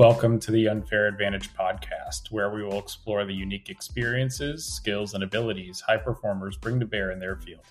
Welcome 0.00 0.40
to 0.40 0.50
the 0.50 0.66
Unfair 0.66 1.08
Advantage 1.08 1.52
podcast, 1.52 2.30
where 2.30 2.48
we 2.48 2.62
will 2.62 2.78
explore 2.78 3.26
the 3.26 3.34
unique 3.34 3.68
experiences, 3.68 4.64
skills, 4.64 5.12
and 5.12 5.22
abilities 5.22 5.82
high 5.82 5.98
performers 5.98 6.56
bring 6.56 6.80
to 6.80 6.86
bear 6.86 7.10
in 7.10 7.18
their 7.18 7.36
field. 7.36 7.66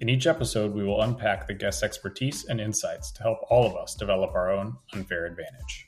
In 0.00 0.08
each 0.08 0.26
episode, 0.26 0.74
we 0.74 0.82
will 0.82 1.02
unpack 1.02 1.46
the 1.46 1.54
guest's 1.54 1.84
expertise 1.84 2.46
and 2.46 2.60
insights 2.60 3.12
to 3.12 3.22
help 3.22 3.38
all 3.48 3.64
of 3.64 3.76
us 3.76 3.94
develop 3.94 4.32
our 4.34 4.50
own 4.50 4.76
unfair 4.92 5.26
advantage. 5.26 5.86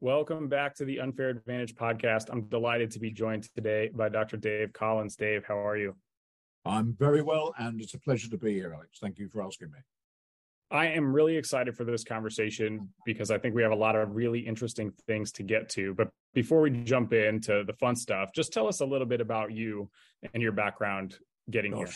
Welcome 0.00 0.46
back 0.46 0.76
to 0.76 0.84
the 0.84 1.00
Unfair 1.00 1.30
Advantage 1.30 1.74
podcast. 1.74 2.26
I'm 2.30 2.42
delighted 2.42 2.92
to 2.92 3.00
be 3.00 3.10
joined 3.10 3.52
today 3.56 3.90
by 3.92 4.10
Dr. 4.10 4.36
Dave 4.36 4.72
Collins. 4.72 5.16
Dave, 5.16 5.44
how 5.44 5.58
are 5.58 5.76
you? 5.76 5.96
I'm 6.64 6.94
very 6.96 7.20
well, 7.20 7.52
and 7.58 7.80
it's 7.80 7.94
a 7.94 7.98
pleasure 7.98 8.30
to 8.30 8.38
be 8.38 8.54
here, 8.54 8.72
Alex. 8.72 9.00
Thank 9.00 9.18
you 9.18 9.28
for 9.28 9.42
asking 9.42 9.72
me. 9.72 9.78
I 10.70 10.88
am 10.88 11.14
really 11.14 11.36
excited 11.36 11.74
for 11.76 11.84
this 11.84 12.04
conversation 12.04 12.88
because 13.06 13.30
I 13.30 13.38
think 13.38 13.54
we 13.54 13.62
have 13.62 13.72
a 13.72 13.76
lot 13.76 13.96
of 13.96 14.14
really 14.14 14.40
interesting 14.40 14.92
things 15.06 15.32
to 15.32 15.42
get 15.42 15.68
to. 15.70 15.94
But 15.94 16.10
before 16.34 16.60
we 16.60 16.70
jump 16.70 17.14
into 17.14 17.64
the 17.64 17.72
fun 17.72 17.96
stuff, 17.96 18.30
just 18.34 18.52
tell 18.52 18.68
us 18.68 18.80
a 18.80 18.84
little 18.84 19.06
bit 19.06 19.22
about 19.22 19.50
you 19.50 19.88
and 20.34 20.42
your 20.42 20.52
background 20.52 21.16
getting 21.50 21.72
Gosh. 21.72 21.78
here. 21.78 21.94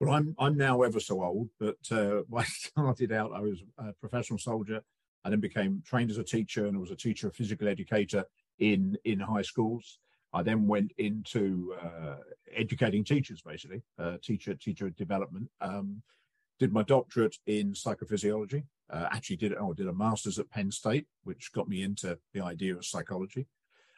Well, 0.00 0.14
I'm 0.14 0.34
I'm 0.38 0.56
now 0.56 0.82
ever 0.82 1.00
so 1.00 1.22
old, 1.22 1.50
but 1.58 1.76
uh, 1.90 2.22
when 2.28 2.44
I 2.44 2.46
started 2.46 3.12
out, 3.12 3.32
I 3.34 3.40
was 3.40 3.62
a 3.78 3.92
professional 3.94 4.38
soldier. 4.38 4.82
I 5.24 5.30
then 5.30 5.40
became 5.40 5.82
trained 5.84 6.10
as 6.10 6.18
a 6.18 6.24
teacher 6.24 6.66
and 6.66 6.80
was 6.80 6.90
a 6.90 6.96
teacher, 6.96 7.28
a 7.28 7.32
physical 7.32 7.68
educator 7.68 8.24
in 8.58 8.96
in 9.04 9.18
high 9.18 9.42
schools. 9.42 9.98
I 10.32 10.44
then 10.44 10.68
went 10.68 10.92
into 10.98 11.74
uh, 11.82 12.16
educating 12.54 13.04
teachers, 13.04 13.42
basically, 13.42 13.82
uh, 13.98 14.16
teacher 14.22 14.54
teacher 14.54 14.90
development. 14.90 15.50
Um, 15.60 16.02
did 16.60 16.72
my 16.72 16.82
doctorate 16.82 17.36
in 17.46 17.72
psychophysiology. 17.72 18.64
Uh, 18.90 19.08
actually, 19.10 19.36
did 19.36 19.54
oh, 19.58 19.72
did 19.72 19.88
a 19.88 19.92
master's 19.92 20.38
at 20.38 20.50
Penn 20.50 20.70
State, 20.70 21.06
which 21.24 21.52
got 21.52 21.68
me 21.68 21.82
into 21.82 22.18
the 22.34 22.42
idea 22.42 22.76
of 22.76 22.84
psychology, 22.84 23.46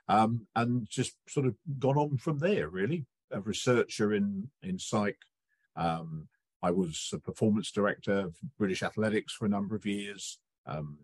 um, 0.08 0.46
and 0.54 0.88
just 0.88 1.16
sort 1.28 1.46
of 1.46 1.54
gone 1.78 1.98
on 1.98 2.16
from 2.16 2.38
there. 2.38 2.68
Really, 2.68 3.04
a 3.30 3.40
researcher 3.40 4.14
in 4.14 4.48
in 4.62 4.78
psych. 4.78 5.18
Um, 5.76 6.28
I 6.62 6.70
was 6.70 7.10
a 7.12 7.18
performance 7.18 7.72
director 7.72 8.20
of 8.20 8.36
British 8.56 8.82
Athletics 8.82 9.32
for 9.32 9.46
a 9.46 9.50
number 9.50 9.74
of 9.74 9.84
years. 9.84 10.38
Um, 10.64 10.98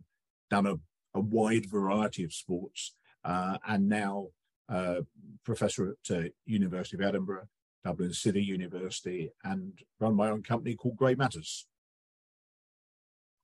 done 0.50 0.66
a, 0.66 0.74
a, 1.14 1.20
wide 1.20 1.66
variety 1.66 2.22
of 2.22 2.32
sports, 2.32 2.94
uh, 3.24 3.58
and 3.66 3.88
now 3.88 4.28
uh, 4.68 5.00
professor 5.44 5.96
at 6.10 6.16
uh, 6.16 6.28
University 6.46 6.96
of 6.96 7.02
Edinburgh 7.02 7.48
Dublin 7.84 8.12
City 8.12 8.42
University, 8.42 9.30
and 9.44 9.72
run 10.00 10.14
my 10.14 10.30
own 10.30 10.42
company 10.42 10.74
called 10.74 10.96
Grey 10.96 11.14
Matters. 11.14 11.66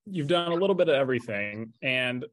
You've 0.06 0.28
done 0.28 0.52
a 0.52 0.56
little 0.56 0.76
bit 0.76 0.88
of 0.88 0.96
everything, 0.96 1.72
and 1.82 2.24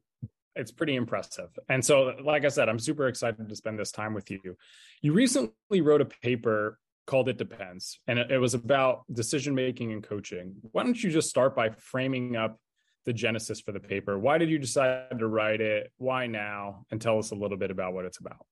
it's 0.54 0.70
pretty 0.70 0.94
impressive. 0.96 1.48
And 1.68 1.84
so, 1.84 2.14
like 2.22 2.44
I 2.44 2.48
said, 2.48 2.68
I'm 2.68 2.78
super 2.78 3.08
excited 3.08 3.48
to 3.48 3.56
spend 3.56 3.78
this 3.78 3.90
time 3.90 4.14
with 4.14 4.30
you. 4.30 4.56
You 5.00 5.12
recently 5.12 5.80
wrote 5.80 6.00
a 6.00 6.06
paper 6.06 6.78
called 7.06 7.28
It 7.28 7.38
Depends, 7.38 7.98
and 8.06 8.18
it, 8.18 8.38
was 8.38 8.54
about 8.54 9.04
decision 9.12 9.54
making 9.54 9.92
and 9.92 10.02
coaching. 10.02 10.54
Why 10.72 10.84
don't 10.84 11.02
you 11.02 11.10
just 11.10 11.30
start 11.30 11.56
by 11.56 11.70
framing 11.70 12.36
up 12.36 12.58
the 13.06 13.12
genesis 13.12 13.60
for 13.60 13.72
the 13.72 13.80
paper? 13.80 14.18
Why 14.18 14.38
did 14.38 14.50
you 14.50 14.58
decide 14.58 15.18
to 15.18 15.26
write 15.26 15.60
it? 15.60 15.90
Why 15.96 16.26
now? 16.26 16.84
And 16.90 17.00
tell 17.00 17.18
us 17.18 17.32
a 17.32 17.34
little 17.34 17.56
bit 17.56 17.70
about 17.70 17.94
what 17.94 18.04
it's 18.04 18.18
about. 18.18 18.46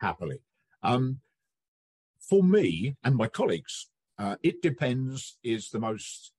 Happily. 0.00 0.40
Um, 0.82 1.20
for 2.28 2.42
me 2.42 2.96
and 3.04 3.16
my 3.16 3.28
colleagues, 3.28 3.88
uh, 4.18 4.36
it 4.42 4.62
depends 4.62 5.38
is 5.42 5.70
the 5.70 5.78
most 5.80 6.32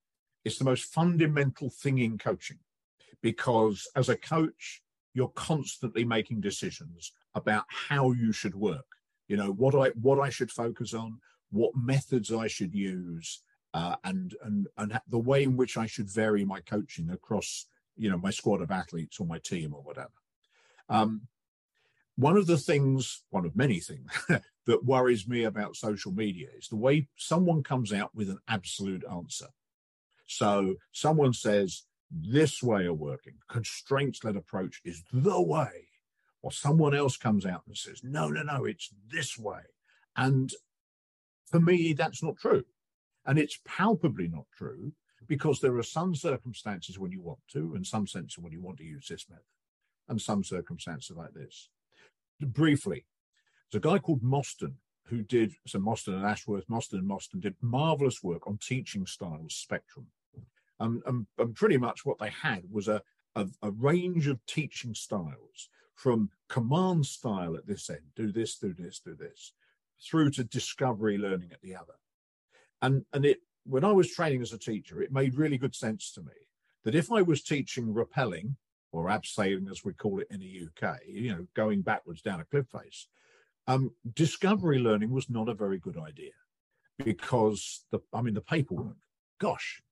it's 0.44 0.58
the 0.58 0.64
most 0.64 0.84
fundamental 0.92 1.68
thing 1.68 1.98
in 1.98 2.18
coaching. 2.18 2.58
Because 3.22 3.88
as 3.96 4.08
a 4.08 4.16
coach 4.16 4.82
you're 5.14 5.28
constantly 5.28 6.04
making 6.04 6.40
decisions 6.40 7.12
about 7.34 7.64
how 7.68 8.12
you 8.12 8.32
should 8.32 8.54
work. 8.54 8.86
You 9.26 9.36
know 9.36 9.50
what 9.50 9.74
i 9.74 9.88
what 10.00 10.20
i 10.20 10.30
should 10.30 10.50
focus 10.50 10.94
on 10.94 11.18
what 11.50 11.72
methods 11.76 12.32
i 12.32 12.46
should 12.46 12.74
use 12.74 13.42
uh, 13.74 13.96
and 14.04 14.34
and 14.42 14.68
and 14.78 15.00
the 15.08 15.18
way 15.18 15.42
in 15.42 15.56
which 15.56 15.76
i 15.76 15.86
should 15.86 16.10
vary 16.10 16.44
my 16.44 16.60
coaching 16.60 17.10
across 17.10 17.66
you 17.96 18.08
know 18.08 18.16
my 18.16 18.30
squad 18.30 18.62
of 18.62 18.70
athletes 18.70 19.20
or 19.20 19.26
my 19.26 19.38
team 19.38 19.74
or 19.74 19.82
whatever. 19.82 20.18
Um, 20.88 21.22
one 22.16 22.36
of 22.36 22.46
the 22.46 22.58
things, 22.58 23.22
one 23.30 23.44
of 23.44 23.54
many 23.54 23.80
things 23.80 24.10
that 24.68 24.84
worries 24.84 25.26
me 25.26 25.44
about 25.44 25.74
social 25.76 26.12
media 26.12 26.46
is 26.56 26.68
the 26.68 26.76
way 26.76 27.08
someone 27.16 27.62
comes 27.62 27.90
out 27.90 28.14
with 28.14 28.28
an 28.28 28.38
absolute 28.46 29.02
answer. 29.10 29.46
So 30.26 30.74
someone 30.92 31.32
says, 31.32 31.84
this 32.10 32.62
way 32.62 32.86
of 32.86 32.98
working, 32.98 33.36
constraints 33.48 34.22
led 34.22 34.36
approach 34.36 34.82
is 34.84 35.02
the 35.10 35.40
way. 35.40 35.88
Or 36.42 36.52
someone 36.52 36.94
else 36.94 37.16
comes 37.16 37.46
out 37.46 37.62
and 37.66 37.78
says, 37.78 38.02
no, 38.04 38.28
no, 38.28 38.42
no, 38.42 38.66
it's 38.66 38.90
this 39.10 39.38
way. 39.38 39.62
And 40.14 40.52
for 41.50 41.60
me, 41.60 41.94
that's 41.94 42.22
not 42.22 42.36
true. 42.36 42.64
And 43.24 43.38
it's 43.38 43.58
palpably 43.66 44.28
not 44.28 44.44
true 44.54 44.92
because 45.26 45.60
there 45.60 45.76
are 45.78 45.82
some 45.82 46.14
circumstances 46.14 46.98
when 46.98 47.10
you 47.10 47.22
want 47.22 47.40
to, 47.52 47.72
and 47.74 47.86
some 47.86 48.06
sense 48.06 48.36
when 48.36 48.52
you 48.52 48.60
want 48.60 48.76
to 48.78 48.84
use 48.84 49.08
this 49.08 49.24
method, 49.30 49.44
and 50.10 50.20
some 50.20 50.44
circumstances 50.44 51.16
like 51.16 51.32
this 51.32 51.70
briefly, 52.40 53.06
there's 53.70 53.84
a 53.84 53.88
guy 53.88 53.98
called 53.98 54.22
Mosston 54.22 54.74
who 55.04 55.22
did, 55.22 55.52
so 55.66 55.78
Mosston 55.78 56.14
and 56.14 56.26
Ashworth, 56.26 56.68
Mosston 56.68 56.98
and 56.98 57.08
Mosston 57.08 57.40
did 57.40 57.54
marvelous 57.60 58.22
work 58.22 58.46
on 58.46 58.58
teaching 58.58 59.06
styles 59.06 59.54
spectrum. 59.54 60.06
Um, 60.80 61.02
and, 61.06 61.26
and 61.38 61.54
pretty 61.54 61.76
much 61.76 62.04
what 62.04 62.18
they 62.18 62.30
had 62.30 62.62
was 62.70 62.88
a, 62.88 63.02
a, 63.34 63.46
a 63.62 63.70
range 63.70 64.26
of 64.28 64.44
teaching 64.46 64.94
styles 64.94 65.70
from 65.94 66.30
command 66.48 67.06
style 67.06 67.56
at 67.56 67.66
this 67.66 67.90
end, 67.90 68.00
do 68.14 68.30
this, 68.30 68.56
do 68.56 68.72
this, 68.72 69.00
do 69.00 69.16
this, 69.16 69.54
through 70.00 70.30
to 70.30 70.44
discovery 70.44 71.18
learning 71.18 71.50
at 71.52 71.60
the 71.62 71.74
other. 71.74 71.94
And, 72.80 73.04
and 73.12 73.24
it, 73.24 73.38
when 73.64 73.84
I 73.84 73.92
was 73.92 74.12
training 74.12 74.42
as 74.42 74.52
a 74.52 74.58
teacher, 74.58 75.02
it 75.02 75.12
made 75.12 75.34
really 75.34 75.58
good 75.58 75.74
sense 75.74 76.12
to 76.12 76.20
me 76.20 76.32
that 76.84 76.94
if 76.94 77.10
I 77.10 77.22
was 77.22 77.42
teaching 77.42 77.92
rappelling 77.92 78.54
or 78.92 79.06
abseiling 79.06 79.70
as 79.70 79.84
we 79.84 79.92
call 79.92 80.20
it 80.20 80.28
in 80.30 80.40
the 80.40 80.68
UK, 80.68 80.98
you 81.06 81.32
know, 81.32 81.46
going 81.54 81.82
backwards 81.82 82.22
down 82.22 82.40
a 82.40 82.44
cliff 82.44 82.66
face, 82.68 83.08
um, 83.68 83.92
discovery 84.14 84.78
learning 84.78 85.10
was 85.10 85.30
not 85.30 85.48
a 85.48 85.54
very 85.54 85.78
good 85.78 85.98
idea 85.98 86.32
because 87.04 87.84
the, 87.92 88.00
I 88.12 88.22
mean, 88.22 88.34
the 88.34 88.40
paperwork, 88.40 88.96
gosh. 89.38 89.82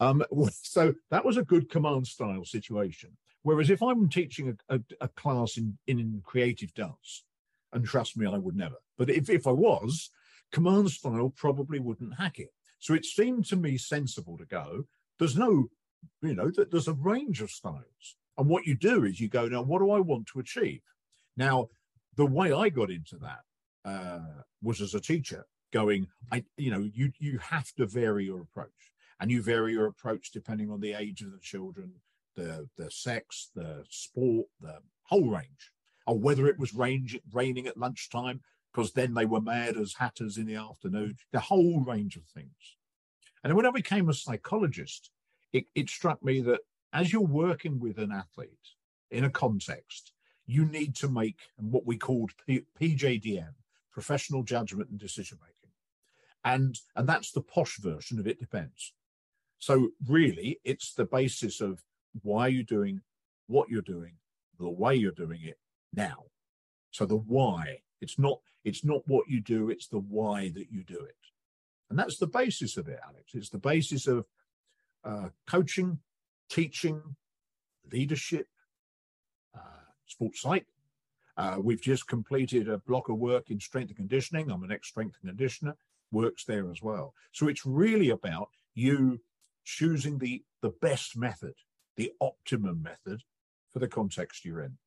Um, 0.00 0.22
so 0.62 0.94
that 1.10 1.24
was 1.24 1.36
a 1.36 1.44
good 1.44 1.70
command 1.70 2.06
style 2.06 2.44
situation. 2.44 3.16
Whereas 3.42 3.70
if 3.70 3.82
I'm 3.82 4.08
teaching 4.08 4.58
a, 4.68 4.74
a, 4.74 4.80
a 5.00 5.08
class 5.08 5.56
in, 5.56 5.78
in 5.86 6.20
creative 6.24 6.74
dance, 6.74 7.24
and 7.72 7.86
trust 7.86 8.16
me, 8.16 8.26
I 8.26 8.36
would 8.36 8.56
never, 8.56 8.74
but 8.98 9.08
if, 9.08 9.30
if 9.30 9.46
I 9.46 9.52
was, 9.52 10.10
command 10.52 10.90
style 10.90 11.32
probably 11.34 11.78
wouldn't 11.78 12.18
hack 12.18 12.40
it. 12.40 12.52
So 12.80 12.94
it 12.94 13.04
seemed 13.04 13.44
to 13.46 13.56
me 13.56 13.78
sensible 13.78 14.36
to 14.38 14.44
go, 14.44 14.84
there's 15.18 15.36
no, 15.36 15.68
you 16.20 16.34
know, 16.34 16.50
that 16.50 16.70
there's 16.70 16.88
a 16.88 16.94
range 16.94 17.40
of 17.40 17.50
styles. 17.50 18.16
And 18.36 18.48
what 18.48 18.66
you 18.66 18.74
do 18.74 19.04
is 19.04 19.20
you 19.20 19.28
go, 19.28 19.46
now, 19.46 19.62
what 19.62 19.78
do 19.78 19.90
I 19.90 20.00
want 20.00 20.26
to 20.28 20.40
achieve? 20.40 20.80
Now, 21.36 21.68
the 22.16 22.26
way 22.26 22.52
I 22.52 22.68
got 22.68 22.90
into 22.90 23.16
that 23.18 23.40
uh, 23.84 24.42
was 24.62 24.80
as 24.80 24.94
a 24.94 25.00
teacher, 25.00 25.46
going, 25.72 26.06
I, 26.32 26.44
you 26.56 26.70
know, 26.70 26.88
you 26.92 27.12
you 27.18 27.38
have 27.38 27.72
to 27.76 27.86
vary 27.86 28.24
your 28.24 28.40
approach, 28.40 28.92
and 29.20 29.30
you 29.30 29.42
vary 29.42 29.72
your 29.72 29.86
approach 29.86 30.32
depending 30.32 30.70
on 30.70 30.80
the 30.80 30.94
age 30.94 31.22
of 31.22 31.32
the 31.32 31.38
children, 31.38 31.92
the 32.36 32.68
the 32.76 32.90
sex, 32.90 33.50
the 33.54 33.84
sport, 33.88 34.46
the 34.60 34.78
whole 35.04 35.28
range, 35.28 35.72
or 36.06 36.18
whether 36.18 36.46
it 36.46 36.58
was 36.58 36.74
range, 36.74 37.18
raining 37.32 37.66
at 37.66 37.76
lunchtime 37.76 38.40
because 38.72 38.92
then 38.92 39.14
they 39.14 39.26
were 39.26 39.40
mad 39.40 39.76
as 39.76 39.94
hatters 39.94 40.36
in 40.36 40.46
the 40.46 40.54
afternoon, 40.54 41.16
the 41.32 41.40
whole 41.40 41.80
range 41.80 42.16
of 42.16 42.24
things. 42.26 42.76
And 43.42 43.54
when 43.54 43.66
I 43.66 43.70
became 43.70 44.08
a 44.08 44.14
psychologist, 44.14 45.10
it, 45.52 45.64
it 45.74 45.88
struck 45.88 46.22
me 46.22 46.40
that 46.42 46.60
as 46.92 47.12
you're 47.12 47.22
working 47.22 47.80
with 47.80 47.98
an 47.98 48.12
athlete 48.12 48.50
in 49.10 49.24
a 49.24 49.30
context, 49.30 50.12
you 50.50 50.64
need 50.64 50.96
to 50.96 51.08
make 51.08 51.36
what 51.56 51.86
we 51.86 51.96
called 51.96 52.32
P- 52.46 52.66
PJDM, 52.80 53.54
professional 53.92 54.42
judgment 54.42 54.90
and 54.90 54.98
decision 54.98 55.38
making. 55.40 55.54
And, 56.44 56.76
and 56.96 57.08
that's 57.08 57.30
the 57.30 57.42
posh 57.42 57.78
version 57.78 58.18
of 58.18 58.26
it 58.26 58.40
depends. 58.40 58.92
So 59.58 59.90
really, 60.08 60.58
it's 60.64 60.94
the 60.94 61.04
basis 61.04 61.60
of 61.60 61.84
why 62.22 62.48
you're 62.48 62.64
doing 62.64 63.02
what 63.46 63.68
you're 63.68 63.82
doing, 63.82 64.14
the 64.58 64.70
way 64.70 64.94
you're 64.94 65.12
doing 65.12 65.40
it 65.44 65.58
now. 65.94 66.24
So 66.90 67.04
the 67.04 67.16
why, 67.16 67.82
it's 68.00 68.18
not, 68.18 68.40
it's 68.64 68.84
not 68.84 69.06
what 69.06 69.28
you 69.28 69.40
do, 69.40 69.70
it's 69.70 69.86
the 69.86 69.98
why 69.98 70.50
that 70.54 70.66
you 70.70 70.82
do 70.82 70.98
it. 70.98 71.14
And 71.90 71.98
that's 71.98 72.18
the 72.18 72.26
basis 72.26 72.76
of 72.76 72.88
it, 72.88 72.98
Alex. 73.06 73.34
It's 73.34 73.50
the 73.50 73.58
basis 73.58 74.06
of 74.06 74.24
uh, 75.04 75.28
coaching, 75.46 75.98
teaching, 76.48 77.02
leadership, 77.92 78.46
sports 80.10 80.40
psych. 80.40 80.66
Uh, 81.36 81.56
we've 81.60 81.80
just 81.80 82.06
completed 82.06 82.68
a 82.68 82.78
block 82.78 83.08
of 83.08 83.16
work 83.16 83.50
in 83.50 83.58
strength 83.60 83.88
and 83.88 83.96
conditioning. 83.96 84.50
I'm 84.50 84.62
an 84.62 84.72
ex 84.72 84.88
strength 84.88 85.16
and 85.22 85.30
conditioner, 85.30 85.76
works 86.12 86.44
there 86.44 86.70
as 86.70 86.82
well. 86.82 87.14
So 87.32 87.48
it's 87.48 87.64
really 87.64 88.10
about 88.10 88.50
you 88.74 89.20
choosing 89.64 90.18
the, 90.18 90.42
the 90.60 90.70
best 90.80 91.16
method 91.16 91.54
the 92.00 92.12
optimum 92.20 92.82
method 92.82 93.22
for 93.70 93.78
the 93.78 93.86
context 93.86 94.44
you're 94.44 94.62
in. 94.62 94.78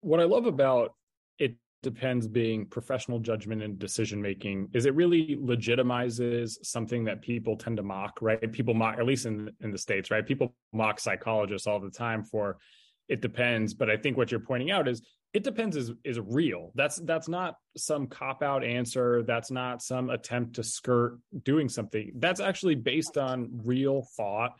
What 0.00 0.18
I 0.18 0.24
love 0.24 0.46
about 0.46 0.94
it 1.38 1.54
depends 1.80 2.26
being 2.26 2.66
professional 2.66 3.20
judgment 3.20 3.62
and 3.62 3.78
decision 3.78 4.20
making 4.20 4.68
is 4.72 4.84
it 4.84 4.94
really 4.96 5.36
legitimizes 5.36 6.56
something 6.64 7.04
that 7.04 7.22
people 7.22 7.56
tend 7.56 7.76
to 7.76 7.84
mock 7.84 8.18
right 8.20 8.50
people 8.52 8.74
mock 8.74 8.98
at 8.98 9.06
least 9.06 9.26
in 9.26 9.50
in 9.60 9.70
the 9.70 9.78
states 9.78 10.10
right 10.10 10.26
people 10.26 10.54
mock 10.72 10.98
psychologists 10.98 11.66
all 11.66 11.78
the 11.78 11.90
time 11.90 12.24
for 12.24 12.56
it 13.08 13.20
depends 13.20 13.74
but 13.74 13.90
i 13.90 13.96
think 13.96 14.16
what 14.16 14.30
you're 14.30 14.40
pointing 14.40 14.70
out 14.70 14.88
is 14.88 15.02
it 15.34 15.42
depends 15.42 15.76
is 15.76 15.90
is 16.04 16.20
real. 16.20 16.70
That's 16.76 16.96
that's 16.96 17.28
not 17.28 17.56
some 17.76 18.06
cop 18.06 18.40
out 18.42 18.64
answer. 18.64 19.24
That's 19.24 19.50
not 19.50 19.82
some 19.82 20.08
attempt 20.08 20.54
to 20.54 20.62
skirt 20.62 21.18
doing 21.42 21.68
something. 21.68 22.12
That's 22.14 22.40
actually 22.40 22.76
based 22.76 23.18
on 23.18 23.60
real 23.64 24.06
thought 24.16 24.52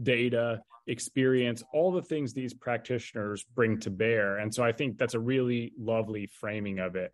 data 0.00 0.62
experience 0.86 1.62
all 1.74 1.92
the 1.92 2.00
things 2.00 2.32
these 2.32 2.54
practitioners 2.54 3.44
bring 3.54 3.80
to 3.80 3.90
bear. 3.90 4.38
And 4.38 4.54
so 4.54 4.62
i 4.62 4.72
think 4.72 4.96
that's 4.96 5.14
a 5.14 5.20
really 5.20 5.72
lovely 5.76 6.26
framing 6.26 6.78
of 6.78 6.94
it. 6.94 7.12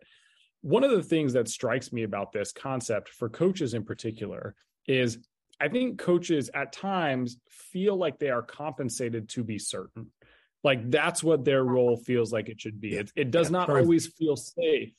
One 0.61 0.83
of 0.83 0.91
the 0.91 1.03
things 1.03 1.33
that 1.33 1.49
strikes 1.49 1.91
me 1.91 2.03
about 2.03 2.31
this 2.31 2.51
concept 2.51 3.09
for 3.09 3.29
coaches 3.29 3.73
in 3.73 3.83
particular 3.83 4.55
is 4.87 5.17
i 5.59 5.67
think 5.67 5.97
coaches 5.97 6.51
at 6.53 6.71
times 6.71 7.37
feel 7.49 7.97
like 7.97 8.19
they 8.19 8.29
are 8.29 8.43
compensated 8.43 9.27
to 9.29 9.43
be 9.43 9.57
certain 9.57 10.11
like 10.63 10.89
that's 10.89 11.23
what 11.23 11.45
their 11.45 11.63
role 11.63 11.97
feels 11.97 12.33
like 12.33 12.49
it 12.49 12.59
should 12.59 12.81
be. 12.81 12.95
It, 12.95 13.11
it 13.15 13.31
does 13.31 13.47
yeah, 13.47 13.59
not 13.59 13.69
always 13.69 14.07
feel 14.07 14.35
safe 14.35 14.93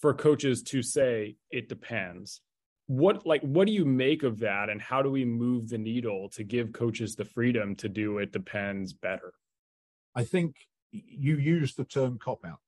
for 0.00 0.14
coaches 0.14 0.62
to 0.64 0.82
say 0.82 1.36
it 1.50 1.68
depends. 1.68 2.40
What 2.86 3.26
like 3.26 3.42
what 3.42 3.66
do 3.66 3.72
you 3.72 3.84
make 3.84 4.22
of 4.22 4.40
that 4.40 4.68
and 4.68 4.80
how 4.80 5.02
do 5.02 5.10
we 5.10 5.24
move 5.24 5.68
the 5.68 5.78
needle 5.78 6.28
to 6.30 6.44
give 6.44 6.72
coaches 6.72 7.14
the 7.14 7.24
freedom 7.24 7.74
to 7.76 7.88
do 7.88 8.18
it 8.18 8.32
depends 8.32 8.92
better? 8.92 9.32
I 10.14 10.24
think 10.24 10.56
you 10.90 11.36
use 11.36 11.74
the 11.74 11.84
term 11.84 12.18
cop 12.18 12.44
out, 12.44 12.60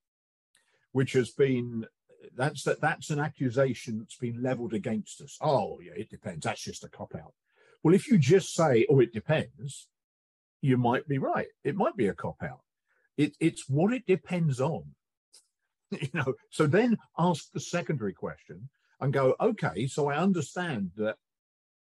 which 0.93 1.13
has 1.13 1.31
been 1.31 1.87
that's 2.35 2.65
that 2.65 2.81
that's 2.81 3.11
an 3.11 3.21
accusation 3.21 3.99
that's 3.99 4.17
been 4.17 4.43
leveled 4.43 4.73
against 4.73 5.21
us. 5.21 5.37
Oh 5.41 5.79
yeah, 5.83 5.93
it 5.95 6.11
depends. 6.11 6.45
That's 6.45 6.63
just 6.63 6.85
a 6.85 6.89
cop 6.89 7.15
out. 7.15 7.35
Well, 7.83 7.95
if 7.95 8.09
you 8.09 8.19
just 8.19 8.55
say, 8.55 8.87
oh, 8.91 9.01
it 9.01 9.13
depends, 9.13 9.87
you 10.67 10.77
might 10.77 11.07
be 11.07 11.19
right. 11.19 11.49
It 11.63 11.77
might 11.77 11.97
be 11.97 12.09
a 12.09 12.15
cop 12.15 12.43
out. 12.43 12.61
It, 13.17 13.37
it's 13.41 13.69
what 13.69 13.93
it 13.93 14.05
depends 14.07 14.61
on. 14.61 14.95
you 15.91 16.09
know, 16.13 16.35
so 16.51 16.67
then 16.67 16.99
ask 17.17 17.53
the 17.53 17.61
secondary 17.61 18.13
question 18.13 18.69
and 19.01 19.13
go, 19.13 19.37
okay, 19.41 19.87
so 19.87 20.09
I 20.09 20.17
understand 20.17 20.91
that 20.97 21.17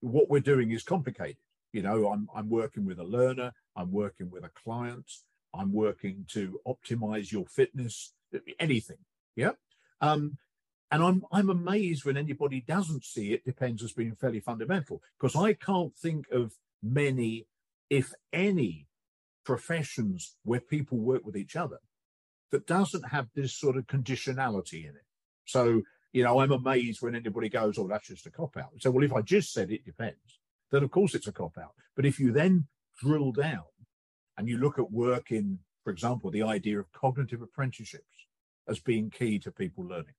what 0.02 0.30
we're 0.30 0.42
doing 0.42 0.72
is 0.72 0.84
complicated. 0.84 1.38
You 1.72 1.84
know, 1.84 2.10
I'm 2.10 2.28
I'm 2.36 2.50
working 2.50 2.86
with 2.86 3.00
a 3.00 3.04
learner, 3.04 3.52
I'm 3.76 3.92
working 3.92 4.30
with 4.30 4.44
a 4.44 4.52
client, 4.64 5.10
I'm 5.54 5.74
working 5.74 6.26
to 6.30 6.60
optimize 6.68 7.32
your 7.32 7.46
fitness, 7.46 8.14
anything. 8.60 9.00
Yeah. 9.36 9.52
Um, 10.02 10.38
and 10.92 11.04
I'm 11.04 11.26
I'm 11.32 11.50
amazed 11.50 12.06
when 12.06 12.18
anybody 12.18 12.62
doesn't 12.62 13.04
see 13.04 13.34
it 13.34 13.46
depends 13.46 13.84
as 13.84 13.94
being 13.94 14.16
fairly 14.16 14.40
fundamental 14.40 15.02
because 15.20 15.36
I 15.36 15.54
can't 15.54 15.96
think 15.96 16.26
of 16.32 16.54
many 16.84 17.48
if 17.90 18.14
any, 18.34 18.88
professions 19.46 20.36
where 20.44 20.60
people 20.60 20.98
work 20.98 21.24
with 21.24 21.38
each 21.38 21.56
other 21.56 21.78
that 22.52 22.68
doesn't 22.68 23.10
have 23.10 23.28
this 23.36 23.56
sort 23.56 23.78
of 23.78 23.88
conditionality 23.88 24.84
in 24.84 24.90
it. 24.90 25.06
So, 25.46 25.84
you 26.12 26.24
know, 26.24 26.40
I'm 26.40 26.52
amazed 26.52 27.02
when 27.02 27.16
anybody 27.16 27.50
goes, 27.50 27.78
oh, 27.78 27.88
that's 27.88 28.08
just 28.08 28.26
a 28.26 28.32
cop 28.32 28.58
out. 28.58 28.72
So, 28.80 28.92
well, 28.92 29.04
if 29.04 29.14
I 29.14 29.22
just 29.22 29.54
said 29.54 29.72
it 29.72 29.86
depends, 29.86 30.40
then 30.72 30.84
of 30.84 30.92
course 30.92 31.14
it's 31.16 31.28
a 31.28 31.32
cop 31.32 31.58
out. 31.58 31.74
But 31.96 32.06
if 32.06 32.20
you 32.20 32.32
then 32.32 32.68
drill 33.00 33.32
down 33.32 33.64
and 34.38 34.48
you 34.48 34.58
look 34.58 34.80
at 34.80 34.92
work 34.92 35.32
in, 35.32 35.60
for 35.84 35.92
example, 35.92 36.32
the 36.32 36.44
idea 36.44 36.80
of 36.80 36.92
cognitive 36.92 37.42
apprenticeships 37.42 38.28
as 38.68 38.80
being 38.80 39.10
key 39.10 39.38
to 39.40 39.52
people 39.52 39.86
learning. 39.86 40.16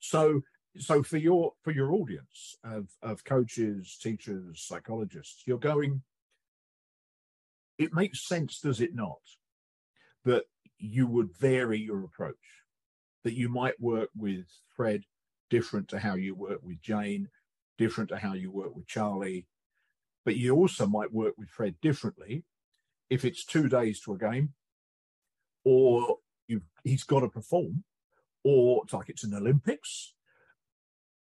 So, 0.00 0.42
so 0.78 1.02
for 1.02 1.18
your 1.18 1.52
for 1.62 1.70
your 1.70 1.92
audience 1.92 2.56
of, 2.64 2.88
of 3.02 3.24
coaches, 3.24 3.98
teachers, 4.02 4.64
psychologists, 4.66 5.42
you're 5.46 5.58
going, 5.58 6.02
it 7.82 7.94
makes 7.94 8.26
sense, 8.26 8.60
does 8.60 8.80
it 8.80 8.94
not, 8.94 9.20
that 10.24 10.44
you 10.78 11.06
would 11.06 11.36
vary 11.38 11.78
your 11.78 12.04
approach, 12.04 12.34
that 13.24 13.34
you 13.34 13.48
might 13.48 13.80
work 13.80 14.10
with 14.16 14.46
Fred 14.76 15.04
different 15.50 15.88
to 15.88 15.98
how 15.98 16.14
you 16.14 16.34
work 16.34 16.60
with 16.62 16.80
Jane, 16.80 17.28
different 17.78 18.08
to 18.10 18.16
how 18.16 18.32
you 18.32 18.50
work 18.50 18.74
with 18.74 18.86
Charlie, 18.86 19.46
but 20.24 20.36
you 20.36 20.54
also 20.54 20.86
might 20.86 21.12
work 21.12 21.34
with 21.36 21.48
Fred 21.48 21.74
differently 21.80 22.44
if 23.10 23.24
it's 23.24 23.44
two 23.44 23.68
days 23.68 24.00
to 24.00 24.14
a 24.14 24.18
game, 24.18 24.54
or 25.64 26.16
he's 26.84 27.04
got 27.04 27.20
to 27.20 27.28
perform, 27.28 27.84
or 28.44 28.82
it's 28.84 28.92
like 28.92 29.08
it's 29.08 29.24
an 29.24 29.34
Olympics, 29.34 30.14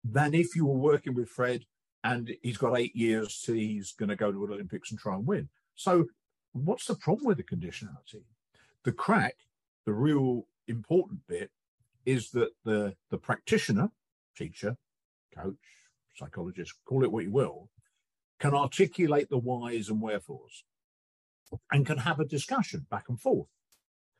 than 0.05 0.35
if 0.35 0.55
you 0.55 0.67
were 0.67 0.79
working 0.79 1.15
with 1.15 1.29
Fred 1.29 1.65
and 2.05 2.35
he's 2.43 2.57
got 2.57 2.79
eight 2.79 2.95
years 2.97 3.43
till 3.45 3.55
he's 3.55 3.93
going 3.93 4.09
to 4.09 4.17
go 4.17 4.33
to 4.33 4.45
an 4.45 4.53
Olympics 4.53 4.91
and 4.91 5.01
try 5.01 5.15
and 5.15 5.27
win. 5.27 5.49
So 5.75 6.07
what's 6.53 6.87
the 6.87 6.95
problem 6.95 7.27
with 7.27 7.37
the 7.37 7.45
conditionality? 7.45 8.25
The 8.85 8.93
crack, 8.93 9.35
the 9.87 9.93
real 9.93 10.47
important 10.67 11.21
bit, 11.29 11.51
is 12.07 12.31
that 12.31 12.51
the 12.65 12.95
the 13.11 13.19
practitioner, 13.19 13.91
teacher, 14.37 14.77
coach, 15.37 15.55
psychologist, 16.15 16.75
call 16.85 17.05
it 17.05 17.13
what 17.13 17.25
you 17.25 17.31
will, 17.31 17.69
can 18.39 18.55
articulate 18.55 19.29
the 19.29 19.39
whys 19.39 19.89
and 19.89 20.01
wherefores 20.01 20.65
and 21.71 21.87
can 21.87 21.99
have 21.99 22.21
a 22.21 22.25
discussion 22.25 22.87
back 22.91 23.09
and 23.09 23.21
forth. 23.21 23.49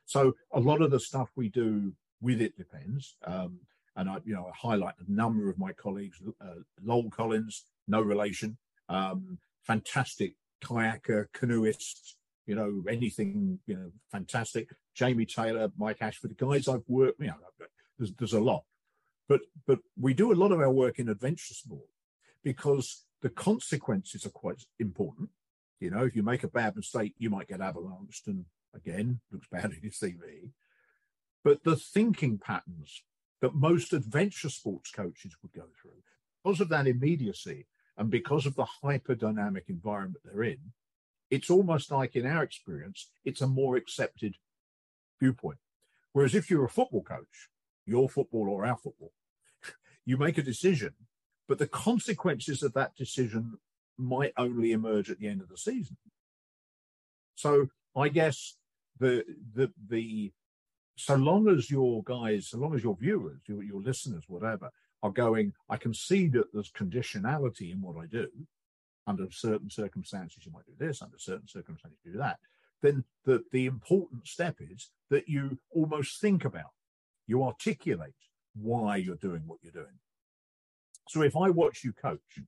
So 0.05 0.35
a 0.53 0.61
lot 0.61 0.83
of 0.83 0.91
the 0.91 1.01
stuff 1.01 1.31
we 1.37 1.49
do 1.49 1.93
with 2.21 2.41
it 2.41 2.57
depends. 2.57 3.17
Um, 3.25 3.61
and 3.97 4.09
I, 4.09 4.19
you 4.25 4.35
know, 4.35 4.47
I 4.47 4.57
highlight 4.57 4.95
a 4.99 5.13
number 5.13 5.49
of 5.49 5.59
my 5.59 5.73
colleagues, 5.73 6.21
uh, 6.41 6.63
Loel 6.83 7.11
Collins, 7.11 7.65
no 7.87 8.01
relation, 8.01 8.57
um, 8.89 9.39
fantastic 9.63 10.35
kayaker, 10.63 11.27
canoeist, 11.33 12.17
you 12.51 12.57
know, 12.57 12.83
anything, 12.89 13.61
you 13.69 13.77
know, 13.77 13.93
fantastic. 14.11 14.71
Jamie 14.93 15.25
Taylor, 15.25 15.71
Mike 15.79 15.99
Ashford, 16.01 16.33
the 16.37 16.45
guys 16.45 16.67
I've 16.67 16.83
worked, 16.89 17.21
you 17.21 17.29
know, 17.29 17.37
there's, 17.97 18.13
there's 18.19 18.33
a 18.33 18.41
lot. 18.41 18.65
But 19.29 19.43
but 19.69 19.79
we 19.97 20.15
do 20.15 20.33
a 20.33 20.41
lot 20.43 20.51
of 20.51 20.59
our 20.59 20.73
work 20.73 20.99
in 20.99 21.09
adventure 21.09 21.55
sport 21.55 21.87
because 22.43 23.05
the 23.23 23.29
consequences 23.29 24.27
are 24.27 24.31
quite 24.31 24.65
important. 24.81 25.29
You 25.79 25.93
know, 25.93 26.05
if 26.05 26.17
you 26.17 26.25
make 26.25 26.43
a 26.43 26.49
bad 26.49 26.75
mistake, 26.75 27.15
you 27.19 27.31
might 27.31 27.47
get 27.47 27.61
avalanched, 27.61 28.27
and 28.27 28.47
again, 28.75 29.21
looks 29.31 29.47
bad 29.47 29.67
in 29.67 29.79
your 29.81 29.93
CV. 29.93 30.51
But 31.45 31.63
the 31.63 31.77
thinking 31.77 32.39
patterns 32.39 33.05
that 33.43 33.55
most 33.55 33.93
adventure 33.93 34.51
sports 34.51 34.91
coaches 34.91 35.37
would 35.41 35.53
go 35.53 35.69
through, 35.81 36.03
because 36.43 36.61
of 36.61 36.69
that 36.71 36.89
immediacy 36.89 37.69
and 37.97 38.11
because 38.11 38.45
of 38.45 38.57
the 38.57 38.67
hyper 38.83 39.15
dynamic 39.15 39.67
environment 39.69 40.25
they're 40.25 40.43
in, 40.43 40.73
it's 41.31 41.51
almost 41.51 41.91
like 41.91 42.17
in 42.17 42.27
our 42.27 42.43
experience, 42.43 43.11
it's 43.25 43.41
a 43.41 43.47
more 43.47 43.77
accepted 43.77 44.37
viewpoint. 45.21 45.59
Whereas 46.13 46.35
if 46.35 46.51
you're 46.51 46.65
a 46.65 46.71
football 46.71 47.03
coach, 47.03 47.49
your 47.87 48.09
football 48.09 48.49
or 48.49 48.67
our 48.67 48.77
football, 48.77 49.13
you 50.05 50.17
make 50.17 50.39
a 50.39 50.43
decision, 50.43 50.95
but 51.49 51.59
the 51.59 51.69
consequences 51.69 52.63
of 52.63 52.75
that 52.75 52.97
decision 52.97 53.59
might 53.97 54.33
only 54.37 54.73
emerge 54.73 55.11
at 55.11 55.19
the 55.19 55.29
end 55.29 55.41
of 55.41 55.49
the 55.49 55.57
season. 55.57 55.97
So 57.37 57.69
I 57.97 58.09
guess 58.09 58.57
the 58.99 59.25
the 59.55 59.73
the 59.89 60.33
so 60.97 61.15
long 61.15 61.49
as 61.49 61.71
your 61.71 62.03
guys, 62.03 62.49
so 62.49 62.59
long 62.59 62.75
as 62.75 62.83
your 62.83 62.97
viewers, 62.97 63.41
your, 63.47 63.63
your 63.63 63.81
listeners, 63.81 64.25
whatever, 64.27 64.71
are 65.03 65.11
going, 65.11 65.55
I 65.69 65.79
can 65.79 65.95
see 65.95 66.29
that 66.29 66.53
there's 66.53 66.71
conditionality 66.71 67.73
in 67.73 67.81
what 67.81 67.97
I 67.97 68.07
do 68.07 68.29
under 69.11 69.31
certain 69.31 69.69
circumstances 69.69 70.47
you 70.47 70.53
might 70.53 70.67
do 70.67 70.73
this, 70.79 71.03
under 71.03 71.19
certain 71.19 71.49
circumstances 71.49 71.99
you 72.05 72.13
do 72.13 72.19
that, 72.19 72.39
then 72.81 73.05
the, 73.25 73.43
the 73.53 73.67
important 73.67 74.27
step 74.27 74.57
is 74.61 74.91
that 75.11 75.29
you 75.29 75.59
almost 75.75 76.21
think 76.21 76.45
about, 76.45 76.73
you 77.27 77.43
articulate 77.43 78.15
why 78.55 78.97
you're 78.97 79.17
doing 79.17 79.43
what 79.47 79.59
you're 79.63 79.73
doing. 79.73 79.99
So 81.09 81.23
if 81.23 81.37
I 81.37 81.51
watch 81.51 81.83
you 81.83 81.93
coach 81.93 82.39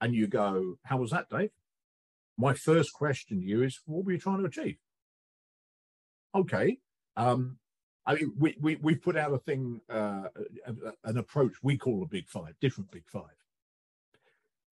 and 0.00 0.14
you 0.14 0.26
go, 0.26 0.76
How 0.84 0.98
was 0.98 1.10
that, 1.10 1.30
Dave? 1.30 1.50
My 2.36 2.52
first 2.52 2.92
question 2.92 3.40
to 3.40 3.46
you 3.46 3.62
is, 3.62 3.80
What 3.86 4.04
were 4.04 4.12
you 4.12 4.18
trying 4.18 4.40
to 4.40 4.44
achieve? 4.44 4.76
Okay. 6.34 6.78
Um, 7.16 7.58
I 8.06 8.16
mean, 8.16 8.32
we, 8.38 8.56
we, 8.60 8.76
we 8.76 8.94
put 8.94 9.16
out 9.16 9.32
a 9.32 9.38
thing, 9.38 9.80
uh, 9.88 10.24
an 11.04 11.16
approach 11.16 11.52
we 11.62 11.78
call 11.78 12.02
a 12.02 12.06
big 12.06 12.28
five, 12.28 12.54
different 12.60 12.90
big 12.90 13.04
five 13.08 13.43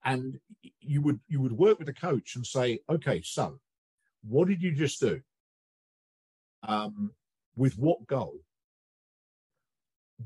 and 0.04 0.38
you 0.80 1.00
would 1.02 1.20
you 1.28 1.40
would 1.40 1.52
work 1.52 1.78
with 1.78 1.86
the 1.86 1.92
coach 1.92 2.36
and 2.36 2.46
say, 2.46 2.80
okay, 2.88 3.22
so 3.22 3.60
what 4.26 4.48
did 4.48 4.62
you 4.62 4.72
just 4.72 5.00
do? 5.00 5.20
Um, 6.62 7.12
with 7.56 7.78
what 7.78 8.06
goal? 8.06 8.40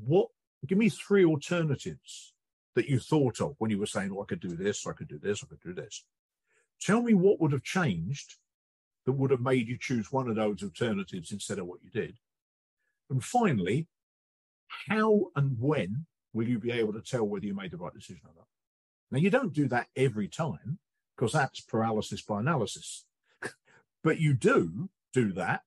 What? 0.05 0.29
Give 0.65 0.77
me 0.77 0.89
three 0.89 1.25
alternatives 1.25 2.33
that 2.75 2.89
you 2.89 2.99
thought 2.99 3.41
of 3.41 3.55
when 3.57 3.71
you 3.71 3.79
were 3.79 3.85
saying, 3.85 4.11
"Oh, 4.11 4.21
I 4.21 4.25
could 4.25 4.39
do 4.39 4.55
this, 4.55 4.85
I 4.85 4.93
could 4.93 5.07
do 5.07 5.19
this, 5.19 5.43
I 5.43 5.47
could 5.47 5.61
do 5.61 5.73
this." 5.73 6.03
Tell 6.79 7.01
me 7.01 7.13
what 7.13 7.39
would 7.39 7.51
have 7.51 7.63
changed 7.63 8.35
that 9.05 9.13
would 9.13 9.31
have 9.31 9.41
made 9.41 9.67
you 9.67 9.77
choose 9.79 10.11
one 10.11 10.27
of 10.27 10.35
those 10.35 10.61
alternatives 10.61 11.31
instead 11.31 11.59
of 11.59 11.65
what 11.65 11.79
you 11.81 11.89
did? 11.89 12.17
And 13.09 13.23
finally, 13.23 13.87
how 14.89 15.31
and 15.35 15.57
when 15.59 16.05
will 16.33 16.47
you 16.47 16.59
be 16.59 16.71
able 16.71 16.93
to 16.93 17.01
tell 17.01 17.23
whether 17.23 17.45
you 17.45 17.55
made 17.55 17.71
the 17.71 17.77
right 17.77 17.93
decision 17.93 18.21
or 18.25 18.33
not? 18.35 18.47
Now, 19.11 19.19
you 19.19 19.29
don't 19.29 19.53
do 19.53 19.67
that 19.69 19.87
every 19.95 20.27
time 20.27 20.79
because 21.15 21.33
that's 21.33 21.61
paralysis 21.61 22.21
by 22.21 22.39
analysis. 22.39 23.05
but 24.03 24.19
you 24.19 24.33
do 24.33 24.89
do 25.13 25.31
that 25.33 25.61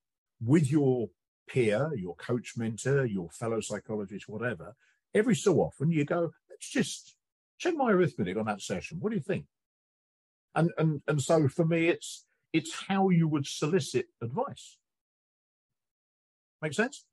with 0.44 0.70
your 0.70 1.08
peer, 1.48 1.90
your 1.96 2.14
coach 2.16 2.54
mentor, 2.56 3.04
your 3.04 3.30
fellow 3.30 3.60
psychologist, 3.60 4.28
whatever. 4.28 4.74
Every 5.14 5.34
so 5.34 5.56
often 5.60 5.90
you 5.90 6.04
go, 6.04 6.32
let's 6.48 6.70
just 6.70 7.16
check 7.58 7.74
my 7.74 7.90
arithmetic 7.90 8.36
on 8.36 8.46
that 8.46 8.62
session. 8.62 8.98
What 9.00 9.10
do 9.10 9.16
you 9.16 9.22
think? 9.22 9.46
And 10.54 10.70
and 10.78 11.02
and 11.06 11.22
so 11.22 11.48
for 11.48 11.64
me, 11.64 11.88
it's 11.88 12.26
it's 12.52 12.84
how 12.88 13.10
you 13.10 13.28
would 13.28 13.46
solicit 13.46 14.06
advice. 14.20 14.78
Make 16.60 16.74
sense? 16.74 17.04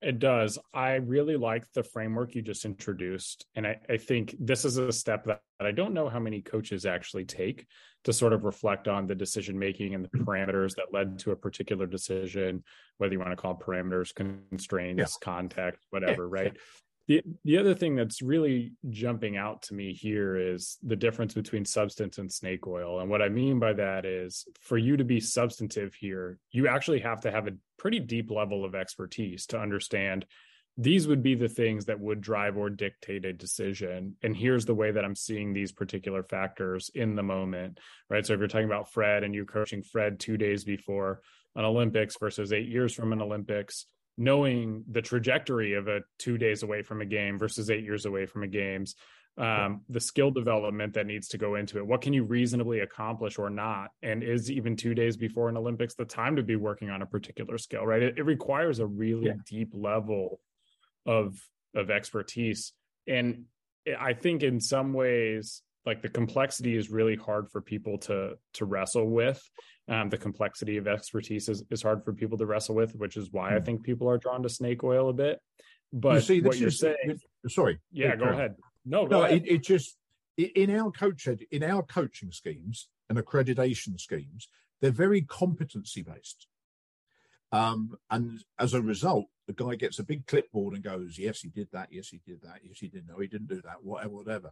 It 0.00 0.20
does. 0.20 0.58
I 0.72 0.94
really 0.94 1.36
like 1.36 1.64
the 1.72 1.82
framework 1.82 2.34
you 2.34 2.42
just 2.42 2.64
introduced. 2.64 3.46
And 3.56 3.66
I, 3.66 3.80
I, 3.88 3.96
think 3.96 4.36
this 4.38 4.64
is 4.64 4.76
a 4.78 4.92
step 4.92 5.24
that, 5.24 5.40
that 5.58 5.66
I 5.66 5.72
don't 5.72 5.92
know 5.92 6.08
how 6.08 6.20
many 6.20 6.40
coaches 6.40 6.86
actually 6.86 7.24
take 7.24 7.66
to 8.04 8.12
sort 8.12 8.32
of 8.32 8.44
reflect 8.44 8.86
on 8.86 9.08
the 9.08 9.14
decision 9.16 9.58
making 9.58 9.94
and 9.94 10.04
the 10.04 10.08
mm-hmm. 10.08 10.24
parameters 10.24 10.76
that 10.76 10.92
led 10.92 11.18
to 11.20 11.32
a 11.32 11.36
particular 11.36 11.86
decision, 11.86 12.62
whether 12.98 13.12
you 13.12 13.18
want 13.18 13.32
to 13.32 13.36
call 13.36 13.56
parameters, 13.56 14.14
constraints, 14.14 15.18
yeah. 15.20 15.24
context, 15.24 15.84
whatever, 15.90 16.24
yeah. 16.24 16.42
right? 16.42 16.56
The, 17.08 17.22
the 17.44 17.56
other 17.56 17.74
thing 17.74 17.96
that's 17.96 18.20
really 18.20 18.72
jumping 18.90 19.36
out 19.38 19.62
to 19.62 19.74
me 19.74 19.94
here 19.94 20.36
is 20.36 20.76
the 20.82 20.94
difference 20.94 21.32
between 21.32 21.64
substance 21.64 22.18
and 22.18 22.30
snake 22.30 22.66
oil. 22.66 23.00
And 23.00 23.08
what 23.08 23.22
I 23.22 23.30
mean 23.30 23.58
by 23.58 23.72
that 23.72 24.04
is 24.04 24.46
for 24.60 24.76
you 24.76 24.96
to 24.98 25.04
be 25.04 25.18
substantive 25.18 25.94
here, 25.94 26.38
you 26.50 26.68
actually 26.68 27.00
have 27.00 27.22
to 27.22 27.30
have 27.30 27.48
a 27.48 27.52
pretty 27.78 28.00
deep 28.00 28.30
level 28.30 28.64
of 28.64 28.74
expertise 28.74 29.46
to 29.46 29.58
understand 29.58 30.26
these 30.80 31.08
would 31.08 31.24
be 31.24 31.34
the 31.34 31.48
things 31.48 31.86
that 31.86 31.98
would 31.98 32.20
drive 32.20 32.56
or 32.56 32.70
dictate 32.70 33.24
a 33.24 33.32
decision. 33.32 34.14
And 34.22 34.36
here's 34.36 34.64
the 34.64 34.76
way 34.76 34.92
that 34.92 35.04
I'm 35.04 35.16
seeing 35.16 35.52
these 35.52 35.72
particular 35.72 36.22
factors 36.22 36.88
in 36.94 37.16
the 37.16 37.22
moment, 37.24 37.80
right? 38.08 38.24
So 38.24 38.32
if 38.32 38.38
you're 38.38 38.46
talking 38.46 38.66
about 38.66 38.92
Fred 38.92 39.24
and 39.24 39.34
you 39.34 39.44
coaching 39.44 39.82
Fred 39.82 40.20
two 40.20 40.36
days 40.36 40.62
before 40.62 41.20
an 41.56 41.64
Olympics 41.64 42.16
versus 42.20 42.52
eight 42.52 42.68
years 42.68 42.94
from 42.94 43.12
an 43.12 43.20
Olympics, 43.20 43.86
knowing 44.16 44.84
the 44.88 45.02
trajectory 45.02 45.74
of 45.74 45.88
a 45.88 46.02
two 46.16 46.38
days 46.38 46.62
away 46.62 46.82
from 46.82 47.00
a 47.00 47.06
game 47.06 47.40
versus 47.40 47.70
eight 47.70 47.82
years 47.82 48.06
away 48.06 48.26
from 48.26 48.44
a 48.44 48.48
games 48.48 48.94
um, 49.38 49.82
the 49.88 50.00
skill 50.00 50.30
development 50.30 50.94
that 50.94 51.06
needs 51.06 51.28
to 51.28 51.38
go 51.38 51.54
into 51.54 51.78
it 51.78 51.86
what 51.86 52.00
can 52.00 52.12
you 52.12 52.24
reasonably 52.24 52.80
accomplish 52.80 53.38
or 53.38 53.50
not 53.50 53.90
and 54.02 54.22
is 54.22 54.50
even 54.50 54.76
two 54.76 54.94
days 54.94 55.16
before 55.16 55.48
an 55.48 55.56
olympics 55.56 55.94
the 55.94 56.04
time 56.04 56.36
to 56.36 56.42
be 56.42 56.56
working 56.56 56.90
on 56.90 57.02
a 57.02 57.06
particular 57.06 57.56
skill 57.56 57.86
right 57.86 58.02
it, 58.02 58.18
it 58.18 58.24
requires 58.24 58.80
a 58.80 58.86
really 58.86 59.26
yeah. 59.26 59.34
deep 59.48 59.70
level 59.72 60.40
of 61.06 61.38
of 61.74 61.90
expertise 61.90 62.72
and 63.06 63.44
i 63.98 64.12
think 64.12 64.42
in 64.42 64.60
some 64.60 64.92
ways 64.92 65.62
like 65.86 66.02
the 66.02 66.08
complexity 66.08 66.76
is 66.76 66.90
really 66.90 67.16
hard 67.16 67.48
for 67.50 67.60
people 67.60 67.98
to 67.98 68.32
to 68.52 68.64
wrestle 68.64 69.08
with 69.08 69.40
um, 69.88 70.10
the 70.10 70.18
complexity 70.18 70.76
of 70.76 70.86
expertise 70.86 71.48
is, 71.48 71.64
is 71.70 71.82
hard 71.82 72.04
for 72.04 72.12
people 72.12 72.36
to 72.38 72.46
wrestle 72.46 72.74
with, 72.74 72.94
which 72.94 73.16
is 73.16 73.32
why 73.32 73.54
I 73.54 73.58
hmm. 73.58 73.64
think 73.64 73.82
people 73.82 74.08
are 74.10 74.18
drawn 74.18 74.42
to 74.42 74.48
snake 74.48 74.84
oil 74.84 75.08
a 75.08 75.14
bit. 75.14 75.40
But 75.92 76.16
you 76.16 76.20
see, 76.20 76.40
what 76.42 76.58
you're 76.58 76.68
is, 76.68 76.78
saying, 76.78 77.18
sorry, 77.48 77.78
yeah, 77.90 78.14
go 78.14 78.26
ahead. 78.26 78.56
No, 78.88 79.04
no. 79.04 79.24
It, 79.24 79.44
it 79.46 79.62
just 79.62 79.96
in 80.36 80.74
our 80.74 80.90
coach 80.90 81.26
in 81.26 81.62
our 81.62 81.82
coaching 81.82 82.32
schemes 82.32 82.88
and 83.08 83.18
accreditation 83.18 84.00
schemes, 84.00 84.48
they're 84.80 84.90
very 84.90 85.22
competency 85.22 86.02
based. 86.02 86.46
Um, 87.50 87.96
and 88.10 88.44
as 88.58 88.74
a 88.74 88.82
result, 88.82 89.26
the 89.46 89.52
guy 89.52 89.74
gets 89.74 89.98
a 89.98 90.04
big 90.04 90.26
clipboard 90.26 90.74
and 90.74 90.82
goes, 90.82 91.18
"Yes, 91.18 91.40
he 91.40 91.48
did 91.48 91.68
that. 91.72 91.88
Yes, 91.90 92.08
he 92.08 92.20
did 92.26 92.42
that. 92.42 92.60
Yes, 92.62 92.78
he 92.78 92.88
did. 92.88 93.06
No, 93.06 93.18
he 93.18 93.26
didn't 93.26 93.48
do 93.48 93.62
that. 93.62 93.82
Whatever, 93.82 94.14
whatever." 94.14 94.50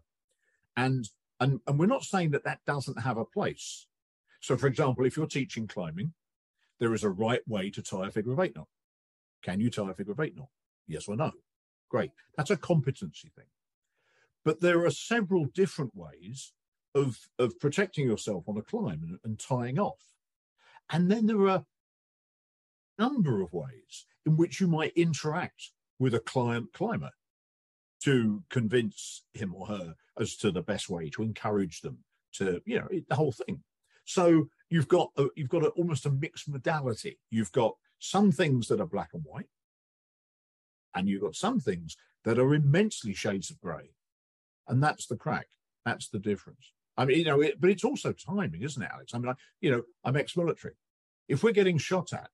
And 0.77 1.09
and 1.41 1.61
and 1.67 1.79
we're 1.79 1.87
not 1.87 2.05
saying 2.05 2.31
that 2.33 2.45
that 2.45 2.61
doesn't 2.67 3.03
have 3.03 3.17
a 3.17 3.25
place. 3.25 3.87
So, 4.41 4.57
for 4.57 4.67
example, 4.67 5.07
if 5.07 5.17
you're 5.17 5.27
teaching 5.27 5.67
climbing, 5.67 6.13
there 6.79 6.95
is 6.95 7.05
a 7.05 7.11
right 7.11 7.47
way 7.49 7.71
to 7.71 7.83
tie 7.83 8.09
a 8.09 8.11
figure 8.11 8.33
of 8.33 8.41
eight 8.41 8.55
knot. 8.55 8.69
Can 9.43 9.61
you 9.61 9.71
tie 9.71 9.91
a 9.91 9.95
figure 9.95 10.13
of 10.13 10.21
eight 10.21 10.37
knot? 10.37 10.49
Yes 10.87 11.09
or 11.09 11.17
no? 11.17 11.33
Great. 11.89 12.11
That's 12.37 12.51
a 12.51 12.57
competency 12.57 13.31
thing. 13.35 13.47
But 14.47 14.61
there 14.61 14.87
are 14.87 14.91
several 14.91 15.47
different 15.47 15.91
ways 15.97 16.53
of, 16.95 17.19
of 17.37 17.59
protecting 17.59 18.07
yourself 18.07 18.45
on 18.49 18.57
a 18.57 18.63
climb 18.63 19.03
and, 19.03 19.19
and 19.25 19.39
tying 19.41 19.77
off. 19.77 20.15
And 20.89 21.11
then 21.11 21.27
there 21.27 21.49
are 21.49 21.49
a 21.49 23.03
number 23.03 23.43
of 23.43 23.53
ways 23.53 24.07
in 24.25 24.37
which 24.37 24.61
you 24.61 24.69
might 24.69 24.93
interact 24.95 25.73
with 25.99 26.15
a 26.15 26.21
client 26.21 26.73
climber 26.73 27.11
to 28.05 28.45
convince 28.49 29.25
him 29.35 29.53
or 29.53 29.67
her 29.67 29.97
as 30.21 30.37
to 30.37 30.53
the 30.53 30.63
best 30.63 30.89
way 30.89 31.11
to 31.11 31.25
encourage 31.25 31.81
them 31.81 31.99
to, 32.35 32.63
you 32.65 32.79
know, 32.79 32.89
the 33.09 33.17
whole 33.17 33.33
thing. 33.33 33.65
So 34.05 34.49
you've 34.71 34.87
got 34.87 35.11
a, 35.17 35.27
you've 35.35 35.49
got 35.49 35.65
a, 35.65 35.71
almost 35.71 36.07
a 36.07 36.11
mixed 36.11 36.49
modality. 36.49 37.19
You've 37.31 37.51
got 37.51 37.75
some 37.99 38.31
things 38.31 38.69
that 38.69 38.81
are 38.81 38.87
black 38.87 39.11
and 39.13 39.25
white, 39.25 39.49
and 40.95 41.09
you've 41.09 41.23
got 41.23 41.35
some 41.35 41.59
things 41.59 41.97
that 42.25 42.39
are 42.39 42.55
immensely 42.55 43.13
shades 43.13 43.51
of 43.51 43.61
grey, 43.61 43.91
and 44.69 44.83
that's 44.83 45.07
the 45.07 45.17
crack. 45.17 45.49
That's 45.85 46.09
the 46.09 46.19
difference. 46.19 46.73
I 46.97 47.05
mean, 47.05 47.19
you 47.19 47.25
know, 47.25 47.41
it, 47.41 47.61
but 47.61 47.71
it's 47.71 47.85
also 47.85 48.13
timing, 48.13 48.63
isn't 48.63 48.83
it, 48.83 48.91
Alex? 48.93 49.15
I 49.15 49.19
mean, 49.19 49.29
I, 49.29 49.35
you 49.61 49.71
know, 49.71 49.83
I'm 50.05 50.17
ex-military. 50.17 50.75
If 51.29 51.43
we're 51.43 51.53
getting 51.53 51.79
shot 51.79 52.13
at, 52.13 52.31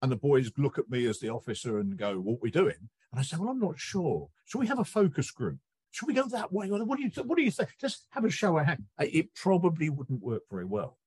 and 0.00 0.10
the 0.10 0.16
boys 0.16 0.50
look 0.56 0.78
at 0.78 0.90
me 0.90 1.06
as 1.06 1.20
the 1.20 1.28
officer 1.28 1.78
and 1.78 1.96
go, 1.96 2.18
"What 2.18 2.34
are 2.34 2.42
we 2.42 2.50
doing?" 2.50 2.88
and 3.10 3.20
I 3.20 3.22
say, 3.22 3.36
"Well, 3.36 3.50
I'm 3.50 3.60
not 3.60 3.78
sure. 3.78 4.30
Should 4.46 4.58
we 4.58 4.66
have 4.66 4.80
a 4.80 4.84
focus 4.84 5.30
group? 5.30 5.58
should 5.92 6.08
we 6.08 6.14
go 6.14 6.26
that 6.28 6.52
way? 6.52 6.68
What 6.70 6.96
do 6.96 7.02
you 7.02 7.10
th- 7.10 7.26
what 7.26 7.36
do 7.36 7.44
you 7.44 7.50
think? 7.50 7.68
Just 7.78 8.06
have 8.10 8.24
a 8.24 8.30
show 8.30 8.58
of 8.58 8.66
hands. 8.66 8.88
It 8.98 9.34
probably 9.34 9.90
wouldn't 9.90 10.22
work 10.22 10.42
very 10.50 10.64
well. 10.64 10.98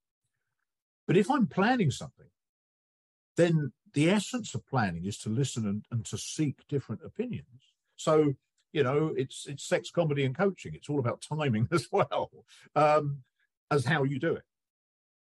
But 1.08 1.18
if 1.18 1.30
I'm 1.30 1.48
planning 1.48 1.92
something, 1.92 2.28
then 3.36 3.74
the 3.94 4.10
essence 4.10 4.54
of 4.54 4.66
planning 4.68 5.06
is 5.06 5.18
to 5.20 5.30
listen 5.30 5.68
and, 5.68 5.86
and 5.92 6.06
to 6.06 6.18
seek 6.18 6.68
different 6.68 7.02
opinions. 7.04 7.74
So 7.96 8.36
you 8.76 8.84
know, 8.84 9.14
it's 9.16 9.48
it's 9.48 9.64
sex 9.64 9.90
comedy 9.90 10.26
and 10.26 10.38
coaching. 10.38 10.76
It's 10.76 10.90
all 10.90 11.00
about 11.00 11.22
timing 11.22 11.68
as 11.72 11.88
well 11.92 12.30
um, 12.76 13.24
as 13.72 13.86
how 13.86 14.04
you 14.04 14.20
do 14.20 14.36
it. 14.36 14.44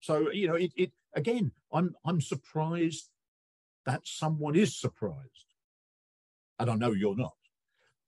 So 0.00 0.30
you 0.30 0.48
know, 0.48 0.54
it, 0.54 0.72
it 0.76 0.92
again. 1.14 1.52
I'm 1.72 1.94
I'm 2.04 2.20
surprised 2.20 3.10
that 3.86 4.00
someone 4.04 4.56
is 4.56 4.74
surprised, 4.74 5.54
and 6.58 6.70
I 6.70 6.74
know 6.74 6.92
you're 6.92 7.16
not 7.16 7.34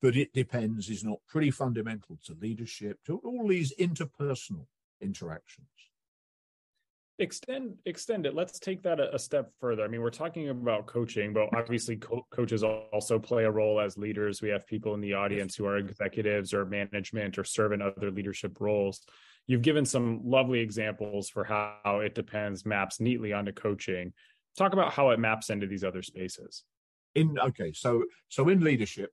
but 0.04 0.16
it 0.16 0.34
depends 0.34 0.90
is 0.90 1.02
not 1.02 1.18
pretty 1.26 1.50
fundamental 1.50 2.18
to 2.22 2.36
leadership, 2.38 2.98
to 3.06 3.16
all 3.24 3.48
these 3.48 3.72
interpersonal 3.80 4.66
interactions. 5.00 5.66
Extend 7.20 7.74
extend 7.86 8.26
it. 8.26 8.34
Let's 8.34 8.58
take 8.58 8.82
that 8.82 8.98
a, 8.98 9.14
a 9.14 9.18
step 9.20 9.52
further. 9.60 9.84
I 9.84 9.88
mean, 9.88 10.00
we're 10.00 10.10
talking 10.10 10.48
about 10.48 10.86
coaching, 10.86 11.32
but 11.32 11.48
obviously 11.56 11.96
co- 11.96 12.26
coaches 12.30 12.64
also 12.64 13.20
play 13.20 13.44
a 13.44 13.50
role 13.50 13.78
as 13.78 13.96
leaders. 13.96 14.42
We 14.42 14.48
have 14.48 14.66
people 14.66 14.94
in 14.94 15.00
the 15.00 15.14
audience 15.14 15.54
who 15.54 15.64
are 15.64 15.76
executives 15.76 16.52
or 16.52 16.66
management 16.66 17.38
or 17.38 17.44
serve 17.44 17.70
in 17.70 17.80
other 17.80 18.10
leadership 18.10 18.60
roles. 18.60 19.00
You've 19.46 19.62
given 19.62 19.86
some 19.86 20.22
lovely 20.24 20.58
examples 20.58 21.28
for 21.28 21.44
how 21.44 22.00
it 22.02 22.16
depends 22.16 22.66
maps 22.66 22.98
neatly 22.98 23.32
onto 23.32 23.52
coaching. 23.52 24.12
Talk 24.58 24.72
about 24.72 24.92
how 24.92 25.10
it 25.10 25.20
maps 25.20 25.50
into 25.50 25.68
these 25.68 25.84
other 25.84 26.02
spaces. 26.02 26.64
In 27.14 27.38
okay, 27.38 27.72
so 27.72 28.02
so 28.28 28.48
in 28.48 28.58
leadership, 28.58 29.10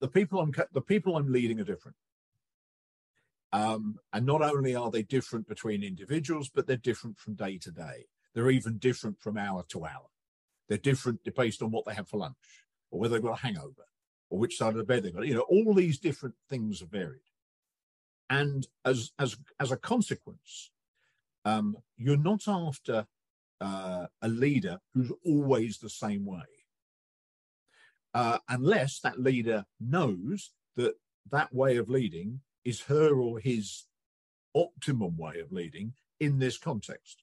the 0.00 0.08
people 0.08 0.40
I'm 0.40 0.52
the 0.72 0.80
people 0.80 1.16
I'm 1.16 1.30
leading 1.30 1.60
are 1.60 1.64
different. 1.64 1.96
Um, 3.52 3.96
and 4.12 4.24
not 4.24 4.42
only 4.42 4.74
are 4.76 4.90
they 4.90 5.02
different 5.02 5.48
between 5.48 5.82
individuals, 5.82 6.48
but 6.48 6.66
they're 6.66 6.76
different 6.76 7.18
from 7.18 7.34
day 7.34 7.58
to 7.58 7.70
day. 7.70 8.06
They're 8.34 8.50
even 8.50 8.78
different 8.78 9.20
from 9.20 9.36
hour 9.36 9.64
to 9.70 9.84
hour. 9.84 10.06
They're 10.68 10.78
different 10.78 11.20
based 11.34 11.62
on 11.62 11.72
what 11.72 11.84
they 11.84 11.94
have 11.94 12.08
for 12.08 12.18
lunch, 12.18 12.36
or 12.90 13.00
whether 13.00 13.14
they've 13.14 13.22
got 13.22 13.38
a 13.38 13.42
hangover, 13.42 13.86
or 14.30 14.38
which 14.38 14.56
side 14.56 14.70
of 14.70 14.76
the 14.76 14.84
bed 14.84 15.02
they've 15.02 15.14
got. 15.14 15.26
You 15.26 15.34
know, 15.34 15.46
all 15.48 15.74
these 15.74 15.98
different 15.98 16.36
things 16.48 16.80
are 16.80 16.86
varied. 16.86 17.20
And 18.28 18.66
as 18.84 19.10
as 19.18 19.36
as 19.58 19.72
a 19.72 19.76
consequence, 19.76 20.70
um, 21.44 21.76
you're 21.96 22.16
not 22.16 22.46
after 22.46 23.06
uh, 23.60 24.06
a 24.22 24.28
leader 24.28 24.78
who's 24.94 25.10
always 25.24 25.78
the 25.78 25.90
same 25.90 26.24
way 26.24 26.44
uh, 28.14 28.38
unless 28.48 29.00
that 29.00 29.20
leader 29.20 29.64
knows 29.80 30.52
that 30.76 30.94
that 31.30 31.52
way 31.54 31.76
of 31.76 31.88
leading 31.88 32.40
is 32.64 32.82
her 32.82 33.14
or 33.14 33.38
his 33.38 33.86
optimum 34.54 35.16
way 35.16 35.40
of 35.40 35.52
leading 35.52 35.94
in 36.18 36.38
this 36.38 36.58
context. 36.58 37.22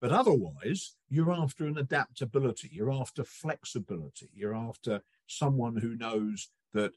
But 0.00 0.12
otherwise, 0.12 0.94
you're 1.08 1.32
after 1.32 1.66
an 1.66 1.76
adaptability, 1.76 2.70
you're 2.72 2.92
after 2.92 3.24
flexibility, 3.24 4.30
you're 4.34 4.54
after 4.54 5.02
someone 5.26 5.76
who 5.76 5.96
knows 5.96 6.50
that, 6.72 6.92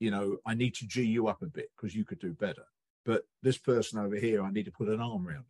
you 0.00 0.10
know, 0.10 0.38
I 0.46 0.54
need 0.54 0.74
to 0.76 0.86
G 0.86 1.02
you 1.02 1.28
up 1.28 1.42
a 1.42 1.46
bit 1.46 1.70
because 1.76 1.94
you 1.94 2.04
could 2.04 2.18
do 2.18 2.32
better. 2.32 2.64
but 3.06 3.22
this 3.40 3.56
person 3.56 4.00
over 4.00 4.16
here, 4.16 4.42
I 4.42 4.50
need 4.50 4.64
to 4.64 4.72
put 4.72 4.88
an 4.88 5.00
arm 5.00 5.26
around. 5.26 5.44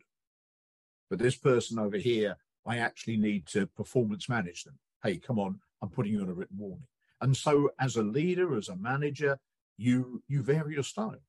But 1.09 1.19
this 1.19 1.35
person 1.35 1.79
over 1.79 1.97
here, 1.97 2.37
I 2.65 2.77
actually 2.77 3.17
need 3.17 3.47
to 3.47 3.65
performance 3.65 4.29
manage 4.29 4.63
them. 4.63 4.77
Hey, 5.03 5.17
come 5.17 5.39
on, 5.39 5.59
I'm 5.81 5.89
putting 5.89 6.13
you 6.13 6.21
on 6.21 6.29
a 6.29 6.33
written 6.33 6.57
warning. 6.57 6.87
And 7.19 7.35
so 7.35 7.71
as 7.79 7.95
a 7.95 8.03
leader, 8.03 8.55
as 8.55 8.69
a 8.69 8.75
manager, 8.75 9.39
you 9.77 10.23
you 10.27 10.43
vary 10.43 10.73
your 10.73 10.83
style. 10.83 11.21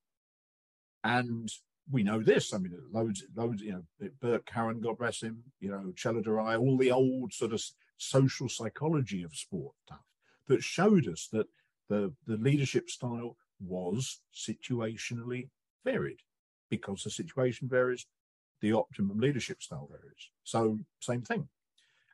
And 1.04 1.50
we 1.90 2.02
know 2.02 2.22
this. 2.22 2.52
I 2.52 2.58
mean, 2.58 2.76
loads, 2.92 3.24
loads, 3.34 3.62
you 3.62 3.72
know, 3.72 4.10
Bert 4.20 4.44
Carron, 4.46 4.80
God 4.80 4.98
bless 4.98 5.22
him, 5.22 5.44
you 5.60 5.70
know, 5.70 5.92
Chelladurai, 5.94 6.58
all 6.58 6.76
the 6.76 6.92
old 6.92 7.32
sort 7.32 7.52
of 7.52 7.62
social 7.96 8.48
psychology 8.48 9.22
of 9.22 9.34
sport 9.34 9.74
stuff 9.86 10.00
that 10.48 10.62
showed 10.62 11.06
us 11.08 11.28
that 11.32 11.46
the, 11.88 12.12
the 12.26 12.36
leadership 12.36 12.90
style 12.90 13.36
was 13.60 14.20
situationally 14.34 15.48
varied. 15.84 16.20
Because 16.70 17.02
the 17.02 17.10
situation 17.10 17.66
varies, 17.68 18.06
the 18.60 18.72
optimum 18.72 19.18
leadership 19.18 19.62
style 19.62 19.88
varies. 19.90 20.30
So, 20.44 20.80
same 21.00 21.22
thing. 21.22 21.48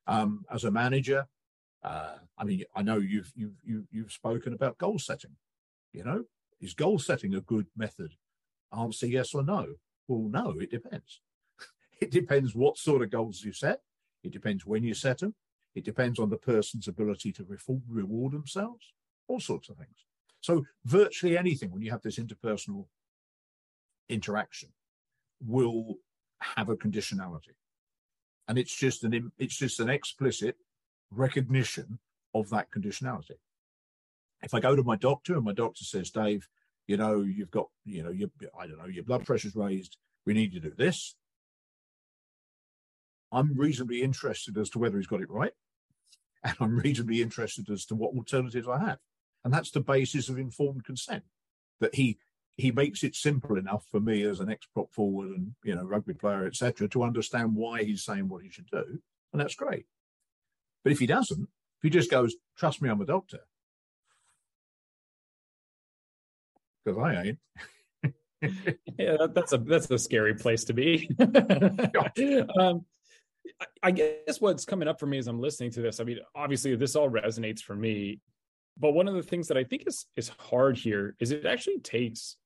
Um, 0.07 0.45
as 0.53 0.63
a 0.63 0.71
manager, 0.71 1.27
uh, 1.83 2.19
I 2.39 2.45
mean, 2.45 2.63
I 2.77 2.83
know 2.83 2.99
you've 2.99 3.33
you've 3.35 3.57
you've, 3.65 3.87
you've 3.91 4.13
spoken 4.13 4.53
about 4.53 4.79
goal 4.79 5.01
setting. 5.01 5.33
You 5.95 6.03
know, 6.03 6.25
is 6.61 6.75
goal 6.75 6.99
setting 6.99 7.35
a 7.35 7.41
good 7.41 7.67
method 7.77 8.15
answer 8.77 9.07
yes 9.07 9.33
or 9.33 9.45
no? 9.45 9.77
Well, 10.09 10.29
no, 10.29 10.59
it 10.61 10.71
depends. 10.71 11.21
it 12.01 12.11
depends 12.11 12.55
what 12.55 12.77
sort 12.77 13.03
of 13.03 13.11
goals 13.11 13.43
you 13.43 13.53
set. 13.53 13.81
It 14.25 14.33
depends 14.33 14.67
when 14.67 14.83
you 14.83 14.93
set 14.93 15.19
them. 15.19 15.35
It 15.75 15.85
depends 15.85 16.19
on 16.19 16.31
the 16.31 16.37
person's 16.37 16.89
ability 16.89 17.33
to 17.33 17.47
reward 17.89 18.33
themselves, 18.33 18.93
all 19.29 19.41
sorts 19.41 19.69
of 19.69 19.77
things. 19.77 20.05
So, 20.41 20.65
virtually 20.85 21.39
anything 21.39 21.71
when 21.71 21.83
you 21.83 21.91
have 21.93 22.03
this 22.03 22.19
interpersonal 22.19 22.87
interaction 24.09 24.71
will 25.41 25.97
have 26.41 26.69
a 26.69 26.77
conditionality, 26.77 27.55
and 28.49 28.59
it's 28.59 28.75
just 28.75 29.05
an 29.05 29.33
it's 29.39 29.57
just 29.57 29.81
an 29.81 29.89
explicit 29.89 30.57
recognition 31.11 31.99
of 32.35 32.51
that 32.51 32.71
conditionality. 32.71 33.39
If 34.45 34.55
I 34.55 34.61
go 34.61 34.77
to 34.77 34.83
my 34.83 34.97
doctor 34.97 35.35
and 35.35 35.45
my 35.45 35.53
doctor 35.53 35.85
says, 35.85 36.11
Dave, 36.11 36.47
you 36.87 36.97
know, 36.97 37.23
you've 37.23 37.51
got, 37.51 37.69
you 37.85 38.03
know, 38.03 38.11
your, 38.11 38.29
I 38.59 38.67
don't 38.67 38.79
know, 38.79 38.87
your 38.87 39.05
blood 39.05 39.25
pressure's 39.25 39.57
raised. 39.57 39.97
We 40.27 40.35
need 40.35 40.53
to 40.53 40.61
do 40.61 40.73
this. 40.77 41.17
I'm 43.33 43.57
reasonably 43.57 44.03
interested 44.03 44.57
as 44.59 44.71
to 44.71 44.79
whether 44.79 44.97
he's 44.97 45.07
got 45.07 45.23
it 45.23 45.31
right. 45.31 45.53
And 46.45 46.57
I'm 46.61 46.77
reasonably 46.77 47.23
interested 47.23 47.71
as 47.71 47.87
to 47.87 47.95
what 47.95 48.15
alternatives 48.15 48.69
I 48.69 48.79
have. 48.79 48.99
And 49.45 49.55
that's 49.55 49.71
the 49.71 49.81
basis 49.81 50.29
of 50.29 50.39
informed 50.39 50.85
consent 50.85 51.25
that 51.81 51.95
he 51.95 52.19
he 52.57 52.71
makes 52.71 53.03
it 53.03 53.17
simple 53.17 53.57
enough 53.57 53.85
for 53.91 54.01
me 54.01 54.23
as 54.23 54.41
an 54.41 54.51
ex-prop 54.51 54.93
forward 54.93 55.31
and 55.31 55.55
you 55.65 55.75
know 55.75 55.83
rugby 55.83 56.15
player 56.15 56.47
etc 56.47 56.89
to 56.89 57.03
understand 57.03 57.55
why 57.55 57.83
he's 57.83 58.05
saying 58.05 58.29
what 58.29 58.43
he 58.43 58.51
should 58.51 58.69
do 58.71 59.01
and 59.33 59.41
that's 59.41 59.55
great 59.55 59.87
but 60.83 60.93
if 60.93 60.99
he 60.99 61.07
doesn't 61.07 61.43
if 61.43 61.83
he 61.83 61.91
just 61.91 62.11
goes 62.11 62.37
trust 62.57 62.81
me 62.81 62.89
i'm 62.89 63.01
a 63.01 63.07
doctor 63.07 63.41
because 66.85 66.99
I 66.99 67.23
ain't. 67.23 67.39
yeah, 68.99 69.27
that's 69.33 69.53
a 69.53 69.59
that's 69.59 69.91
a 69.91 69.99
scary 69.99 70.35
place 70.35 70.65
to 70.65 70.73
be. 70.73 71.09
um, 72.59 72.85
I 73.83 73.91
guess 73.91 74.41
what's 74.41 74.65
coming 74.65 74.89
up 74.89 74.99
for 74.99 75.07
me 75.07 75.19
as 75.19 75.29
I'm 75.29 75.41
listening 75.41 75.71
to 75.73 75.81
this, 75.81 76.01
I 76.01 76.05
mean, 76.05 76.19
obviously 76.35 76.75
this 76.77 76.97
all 76.97 77.11
resonates 77.11 77.61
for 77.61 77.75
me, 77.75 78.21
but 78.79 78.93
one 78.93 79.09
of 79.09 79.15
the 79.15 79.23
things 79.23 79.49
that 79.49 79.57
I 79.57 79.65
think 79.65 79.85
is 79.87 80.07
is 80.17 80.31
hard 80.39 80.77
here 80.77 81.15
is 81.21 81.31
it 81.31 81.47
actually 81.47 81.79
takes 81.81 82.37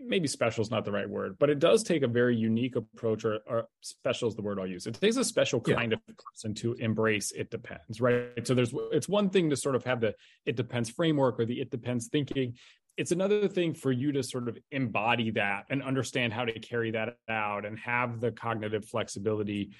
maybe 0.00 0.26
special 0.26 0.62
is 0.62 0.70
not 0.70 0.84
the 0.84 0.92
right 0.92 1.08
word, 1.08 1.36
but 1.38 1.50
it 1.50 1.58
does 1.58 1.82
take 1.82 2.02
a 2.02 2.08
very 2.08 2.36
unique 2.36 2.76
approach, 2.76 3.24
or, 3.24 3.40
or 3.46 3.68
special 3.80 4.28
is 4.28 4.34
the 4.34 4.42
word 4.42 4.58
I'll 4.58 4.66
use. 4.66 4.86
It 4.86 4.94
takes 4.94 5.16
a 5.16 5.24
special 5.24 5.60
kind 5.60 5.92
yeah. 5.92 5.98
of 6.08 6.16
person 6.16 6.54
to 6.54 6.74
embrace 6.74 7.32
it 7.32 7.50
depends, 7.50 8.00
right? 8.00 8.46
So 8.46 8.54
there's 8.54 8.74
it's 8.92 9.08
one 9.08 9.30
thing 9.30 9.50
to 9.50 9.56
sort 9.56 9.76
of 9.76 9.84
have 9.84 10.00
the 10.00 10.14
it 10.46 10.56
depends 10.56 10.90
framework 10.90 11.38
or 11.38 11.44
the 11.44 11.60
it 11.60 11.70
depends 11.70 12.08
thinking, 12.08 12.54
it's 12.96 13.12
another 13.12 13.48
thing 13.48 13.74
for 13.74 13.92
you 13.92 14.12
to 14.12 14.22
sort 14.22 14.48
of 14.48 14.58
embody 14.70 15.30
that 15.30 15.64
and 15.70 15.82
understand 15.82 16.32
how 16.32 16.44
to 16.44 16.58
carry 16.58 16.90
that 16.90 17.16
out 17.28 17.64
and 17.64 17.78
have 17.78 18.20
the 18.20 18.30
cognitive 18.32 18.84
flexibility 18.84 19.70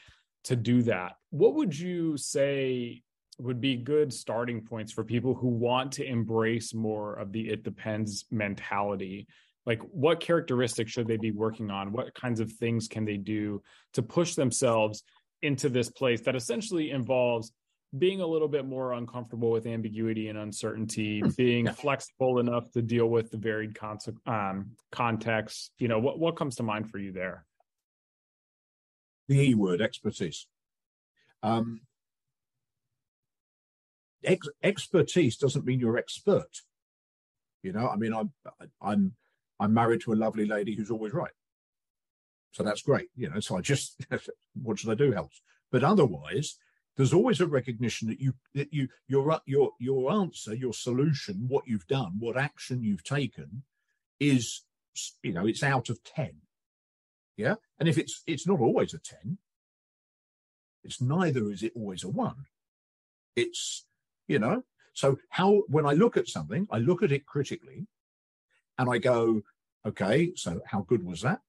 to 0.45 0.57
do 0.57 0.83
that. 0.83 1.17
What 1.31 1.55
would 1.55 1.79
you 1.79 2.17
say 2.17 3.03
would 3.39 3.61
be 3.61 3.77
good 3.77 4.13
starting 4.13 4.63
points 4.63 4.93
for 4.93 5.05
people 5.05 5.35
who 5.35 5.49
want 5.49 5.93
to 5.93 6.05
embrace 6.05 6.75
more 6.75 7.15
of 7.15 7.33
the 7.33 7.49
it 7.49 7.63
depends 7.63 8.25
mentality? 8.31 9.27
Like, 9.71 9.83
what 9.93 10.19
characteristics 10.19 10.91
should 10.91 11.07
they 11.07 11.17
be 11.17 11.31
working 11.31 11.71
on? 11.71 11.93
What 11.93 12.13
kinds 12.13 12.41
of 12.41 12.51
things 12.51 12.89
can 12.89 13.05
they 13.05 13.17
do 13.17 13.63
to 13.93 14.03
push 14.03 14.35
themselves 14.35 15.05
into 15.43 15.69
this 15.69 15.89
place 15.89 16.23
that 16.23 16.35
essentially 16.35 16.91
involves 16.91 17.53
being 17.97 18.21
a 18.21 18.27
little 18.27 18.49
bit 18.49 18.67
more 18.67 18.95
uncomfortable 18.95 19.53
with 19.53 19.67
ambiguity 19.67 20.27
and 20.27 20.37
uncertainty, 20.37 21.23
being 21.37 21.67
yeah. 21.67 21.71
flexible 21.73 22.41
enough 22.41 22.69
to 22.73 22.83
deal 22.83 23.07
with 23.07 23.31
the 23.31 23.37
varied 23.37 23.77
con- 23.79 23.99
um, 24.27 24.73
contexts. 24.91 25.71
You 25.79 25.87
know, 25.87 26.01
what 26.01 26.19
what 26.19 26.35
comes 26.35 26.57
to 26.57 26.65
mind 26.65 26.91
for 26.91 26.99
you 26.99 27.13
there? 27.13 27.47
The 29.29 29.51
E 29.51 29.55
word, 29.55 29.81
expertise. 29.81 30.49
Um, 31.45 31.83
ex- 34.25 34.49
expertise 34.65 35.37
doesn't 35.37 35.65
mean 35.65 35.79
you're 35.79 35.97
expert. 35.97 36.51
You 37.63 37.73
know, 37.73 37.87
I 37.87 37.95
mean, 37.95 38.13
I'm 38.13 38.33
I'm 38.83 39.15
I'm 39.61 39.75
married 39.75 40.01
to 40.03 40.13
a 40.13 40.15
lovely 40.15 40.47
lady 40.47 40.75
who's 40.75 40.91
always 40.91 41.13
right, 41.13 41.33
so 42.51 42.63
that's 42.63 42.83
great. 42.83 43.09
You 43.15 43.31
know, 43.31 43.41
so 43.41 43.57
I 43.57 43.61
just 43.61 44.01
what 44.63 44.79
should 44.79 44.91
I 44.91 44.95
do 44.95 45.13
helps. 45.13 45.41
But 45.71 45.85
otherwise, 45.85 46.57
there's 46.97 47.13
always 47.13 47.41
a 47.41 47.47
recognition 47.47 48.09
that 48.09 48.21
you 48.21 48.35
that 48.55 48.73
you 48.73 48.89
your 49.07 49.41
your 49.47 49.73
your 49.79 50.11
answer, 50.11 50.55
your 50.55 50.73
solution, 50.73 51.45
what 51.47 51.69
you've 51.69 51.87
done, 51.87 52.15
what 52.19 52.37
action 52.37 52.83
you've 52.83 53.05
taken, 53.05 53.63
is 54.19 54.63
you 55.23 55.33
know 55.33 55.47
it's 55.47 55.63
out 55.63 55.91
of 55.91 56.03
ten. 56.03 56.41
Yeah, 57.37 57.57
and 57.79 57.89
if 57.89 57.99
it's 57.99 58.23
it's 58.27 58.47
not 58.47 58.61
always 58.61 58.95
a 58.95 58.99
ten, 58.99 59.39
it's 60.83 61.01
neither 61.01 61.51
is 61.51 61.63
it 61.63 61.73
always 61.77 62.03
a 62.03 62.09
one. 62.09 62.47
It's 63.37 63.87
you 64.27 64.39
know 64.39 64.65
so 64.93 65.19
how 65.31 65.63
when 65.69 65.87
I 65.87 65.93
look 65.93 66.17
at 66.17 66.29
something, 66.29 66.67
I 66.71 66.79
look 66.79 67.03
at 67.03 67.13
it 67.13 67.27
critically, 67.27 67.87
and 68.79 68.91
I 68.91 68.99
go, 68.99 69.43
okay, 69.87 70.33
so 70.37 70.61
how 70.67 70.83
good 70.83 71.05
was 71.05 71.23
that? 71.23 71.41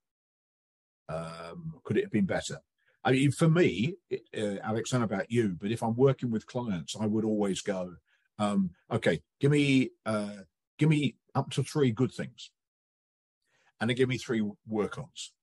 Um, 1.10 1.76
could 1.84 1.98
it 1.98 2.04
have 2.06 2.12
been 2.12 2.26
better? 2.26 2.60
I 3.04 3.12
mean, 3.12 3.32
for 3.32 3.50
me, 3.50 3.96
uh, 4.38 4.58
Alex, 4.64 4.94
I 4.94 4.98
don't 4.98 5.10
know 5.10 5.16
about 5.16 5.32
you, 5.32 5.58
but 5.60 5.72
if 5.72 5.82
I'm 5.82 5.96
working 5.96 6.30
with 6.30 6.46
clients, 6.46 6.96
I 7.00 7.08
would 7.08 7.26
always 7.26 7.62
go, 7.62 7.96
um, 8.38 8.72
okay, 8.92 9.22
give 9.40 9.52
me, 9.52 9.90
uh, 10.06 10.44
give 10.78 10.90
me 10.90 11.16
up 11.34 11.50
to 11.52 11.64
three 11.64 11.92
good 11.92 12.12
things, 12.12 12.52
and 13.80 13.90
then 13.90 13.98
give 13.98 14.10
me 14.10 14.18
three 14.18 14.44
work-ons. 14.68 15.34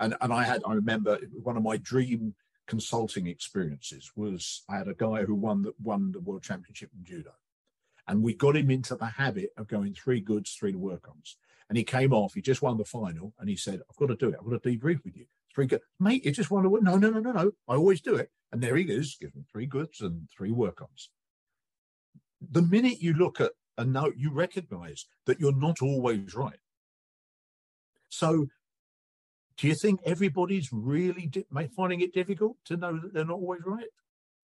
And 0.00 0.16
and 0.20 0.32
I 0.32 0.44
had, 0.44 0.62
I 0.66 0.72
remember 0.72 1.18
one 1.42 1.56
of 1.56 1.62
my 1.62 1.76
dream 1.76 2.34
consulting 2.66 3.26
experiences 3.26 4.12
was 4.16 4.62
I 4.68 4.78
had 4.78 4.88
a 4.88 4.94
guy 4.94 5.24
who 5.24 5.34
won 5.34 5.62
the 5.62 5.74
won 5.82 6.12
the 6.12 6.20
world 6.20 6.42
championship 6.42 6.90
in 6.96 7.04
judo, 7.04 7.32
and 8.08 8.22
we 8.22 8.34
got 8.34 8.56
him 8.56 8.70
into 8.70 8.96
the 8.96 9.06
habit 9.06 9.50
of 9.56 9.68
going 9.68 9.94
three 9.94 10.20
goods, 10.20 10.52
three 10.52 10.74
work-ons. 10.74 11.36
And 11.70 11.78
he 11.78 11.84
came 11.84 12.12
off, 12.12 12.34
he 12.34 12.42
just 12.42 12.60
won 12.60 12.76
the 12.76 12.84
final, 12.84 13.32
and 13.38 13.48
he 13.48 13.56
said, 13.56 13.80
I've 13.88 13.96
got 13.96 14.08
to 14.08 14.16
do 14.16 14.28
it. 14.28 14.36
I've 14.38 14.50
got 14.50 14.62
to 14.62 14.68
debrief 14.68 15.02
with 15.04 15.16
you 15.16 15.24
three 15.54 15.66
good. 15.66 15.80
Mate, 15.98 16.24
you 16.24 16.32
just 16.32 16.50
wonder 16.50 16.68
what? 16.68 16.82
No, 16.82 16.96
no, 16.96 17.10
no, 17.10 17.20
no, 17.20 17.32
no. 17.32 17.52
I 17.68 17.74
always 17.74 18.00
do 18.00 18.14
it. 18.16 18.30
And 18.52 18.62
there 18.62 18.76
he 18.76 18.84
is, 18.84 19.16
giving 19.20 19.44
three 19.50 19.66
goods 19.66 20.00
and 20.00 20.28
three 20.36 20.50
work-ons. 20.50 21.10
The 22.40 22.62
minute 22.62 23.00
you 23.00 23.12
look 23.14 23.40
at 23.40 23.52
a 23.76 23.84
note, 23.84 24.14
you 24.16 24.32
recognize 24.32 25.06
that 25.26 25.40
you're 25.40 25.54
not 25.54 25.82
always 25.82 26.34
right. 26.34 26.58
So 28.08 28.46
do 29.56 29.68
you 29.68 29.74
think 29.74 30.00
everybody's 30.04 30.70
really 30.72 31.26
di- 31.26 31.44
finding 31.76 32.00
it 32.00 32.14
difficult 32.14 32.56
to 32.64 32.76
know 32.76 32.98
that 32.98 33.14
they're 33.14 33.24
not 33.24 33.34
always 33.34 33.60
right? 33.64 33.88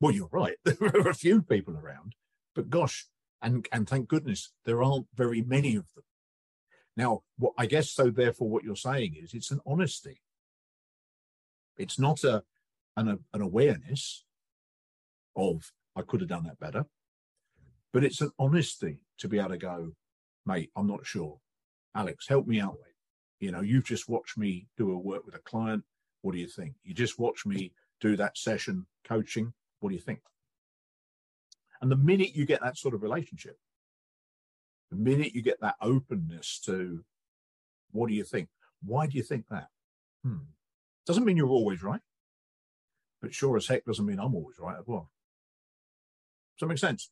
Well, 0.01 0.13
you're 0.13 0.29
right. 0.31 0.57
There 0.65 0.97
are 0.97 1.09
a 1.09 1.15
few 1.15 1.43
people 1.43 1.77
around, 1.77 2.15
but 2.55 2.69
gosh, 2.69 3.07
and 3.41 3.67
and 3.73 3.89
thank 3.89 4.09
goodness 4.09 4.53
there 4.67 4.83
aren't 4.83 5.07
very 5.15 5.43
many 5.43 5.75
of 5.75 5.87
them. 5.95 6.05
Now, 6.97 7.23
what 7.39 7.53
I 7.59 7.67
guess 7.67 7.91
so. 7.91 8.11
Therefore, 8.11 8.49
what 8.49 8.65
you're 8.65 8.77
saying 8.77 9.17
is 9.23 9.35
it's 9.35 9.51
an 9.51 9.61
honesty. 9.67 10.21
It's 11.77 11.99
not 11.99 12.25
a 12.25 12.43
an, 12.97 13.19
an 13.35 13.43
awareness 13.43 14.25
of 15.37 15.73
I 15.95 16.03
could 16.03 16.21
have 16.21 16.31
done 16.31 16.45
that 16.45 16.59
better, 16.59 16.87
but 17.93 18.05
it's 18.05 18.21
an 18.21 18.31
honesty 18.39 19.01
to 19.19 19.29
be 19.29 19.39
able 19.39 19.51
to 19.51 19.59
go, 19.59 19.93
mate, 20.47 20.71
I'm 20.77 20.87
not 20.87 21.07
sure. 21.07 21.39
Alex, 21.95 22.27
help 22.29 22.47
me 22.47 22.61
out. 22.61 22.79
You 23.41 23.53
know, 23.53 23.61
you've 23.61 23.85
just 23.85 24.09
watched 24.09 24.39
me 24.39 24.67
do 24.79 24.93
a 24.93 24.99
work 24.99 25.27
with 25.27 25.35
a 25.35 25.41
client. 25.41 25.85
What 26.23 26.33
do 26.33 26.39
you 26.39 26.49
think? 26.49 26.75
You 26.85 26.95
just 26.95 27.19
watched 27.19 27.47
me 27.47 27.73
do 28.01 28.17
that 28.17 28.39
session 28.39 28.87
coaching. 29.05 29.53
What 29.81 29.91
do 29.91 29.95
you 29.95 30.01
think? 30.01 30.21
And 31.83 31.91
the 31.91 31.97
minute 31.97 32.35
you 32.35 32.47
get 32.47 32.63
that 32.63 32.79
sort 32.79 32.95
of 32.95 33.03
relationship, 33.03 33.59
the 34.91 34.97
minute 34.97 35.35
you 35.35 35.43
get 35.43 35.61
that 35.61 35.77
openness 35.81 36.61
to 36.67 37.05
what 37.93 38.09
do 38.09 38.15
you 38.15 38.25
think? 38.25 38.49
Why 38.85 39.07
do 39.07 39.17
you 39.17 39.23
think 39.23 39.47
that? 39.51 39.69
Hmm. 40.25 40.45
Doesn't 41.07 41.25
mean 41.25 41.37
you're 41.37 41.49
always 41.49 41.83
right, 41.83 42.01
but 43.23 43.35
sure 43.35 43.57
as 43.57 43.67
heck 43.67 43.85
doesn't 43.85 44.05
mean 44.05 44.19
I'm 44.19 44.35
always 44.35 44.59
right 44.59 44.79
as 44.79 44.87
well. 44.87 45.11
Does 46.57 46.67
that 46.67 46.67
make 46.67 46.79
sense? 46.79 47.11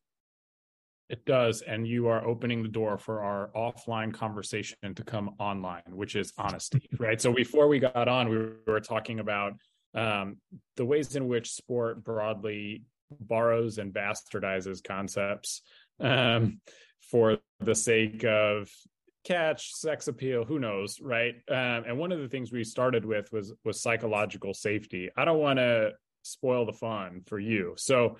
It 1.11 1.25
does. 1.27 1.63
And 1.63 1.87
you 1.87 2.09
are 2.09 2.27
opening 2.27 2.63
the 2.63 2.69
door 2.69 2.97
for 2.97 3.23
our 3.23 3.51
offline 3.55 4.13
conversation 4.13 4.95
to 4.95 5.05
come 5.05 5.35
online, 5.39 5.83
which 5.91 6.17
is 6.17 6.33
honesty, 6.39 6.89
right? 6.99 7.21
So 7.21 7.33
before 7.33 7.69
we 7.69 7.79
got 7.79 8.09
on, 8.09 8.29
we 8.29 8.49
were 8.67 8.81
talking 8.81 9.21
about 9.21 9.53
um, 9.95 10.39
the 10.77 10.85
ways 10.85 11.15
in 11.15 11.29
which 11.29 11.53
sport 11.53 12.03
broadly 12.03 12.85
borrows 13.21 13.79
and 13.79 13.93
bastardizes 13.93 14.83
concepts 14.83 15.63
um, 16.01 16.61
for 17.11 17.38
the 17.61 17.75
sake 17.75 18.25
of 18.25 18.71
catch, 19.25 19.75
sex 19.75 20.07
appeal, 20.07 20.45
who 20.45 20.59
knows, 20.59 21.01
right? 21.01 21.35
Um, 21.49 21.85
and 21.87 21.99
one 21.99 22.12
of 22.12 22.21
the 22.21 22.29
things 22.29 22.53
we 22.53 22.62
started 22.62 23.05
with 23.05 23.33
was 23.33 23.53
was 23.64 23.81
psychological 23.81 24.55
safety. 24.55 25.11
I 25.17 25.25
don't 25.25 25.40
want 25.40 25.59
to 25.59 25.93
spoil 26.23 26.67
the 26.67 26.73
fun 26.73 27.23
for 27.27 27.38
you, 27.38 27.75
so 27.77 28.19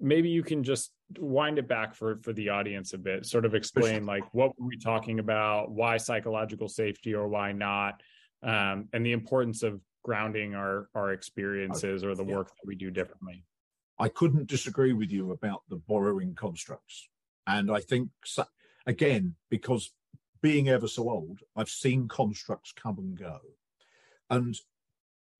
maybe 0.00 0.28
you 0.28 0.42
can 0.42 0.62
just 0.62 0.92
wind 1.18 1.58
it 1.58 1.68
back 1.68 1.94
for 1.94 2.18
for 2.22 2.32
the 2.32 2.48
audience 2.48 2.92
a 2.92 2.98
bit 2.98 3.24
sort 3.24 3.44
of 3.44 3.54
explain 3.54 4.04
like 4.04 4.24
what 4.34 4.58
were 4.58 4.66
we 4.66 4.76
talking 4.76 5.20
about? 5.20 5.70
Why 5.70 5.96
psychological 5.96 6.68
safety 6.68 7.14
or 7.14 7.28
why 7.28 7.52
not? 7.52 8.02
Um, 8.42 8.88
and 8.92 9.06
the 9.06 9.12
importance 9.12 9.62
of 9.62 9.80
grounding 10.02 10.54
our 10.54 10.88
our 10.94 11.12
experiences 11.12 12.04
or 12.04 12.14
the 12.14 12.24
work 12.24 12.48
that 12.48 12.66
we 12.66 12.74
do 12.74 12.90
differently. 12.90 13.44
I 13.98 14.08
couldn't 14.08 14.48
disagree 14.48 14.92
with 14.92 15.12
you 15.12 15.30
about 15.30 15.62
the 15.68 15.76
borrowing 15.76 16.34
constructs 16.34 17.08
and 17.46 17.70
i 17.70 17.80
think 17.80 18.10
again 18.86 19.34
because 19.50 19.92
being 20.42 20.68
ever 20.68 20.88
so 20.88 21.08
old 21.08 21.40
i've 21.56 21.68
seen 21.68 22.08
constructs 22.08 22.72
come 22.72 22.98
and 22.98 23.18
go 23.18 23.40
and 24.30 24.56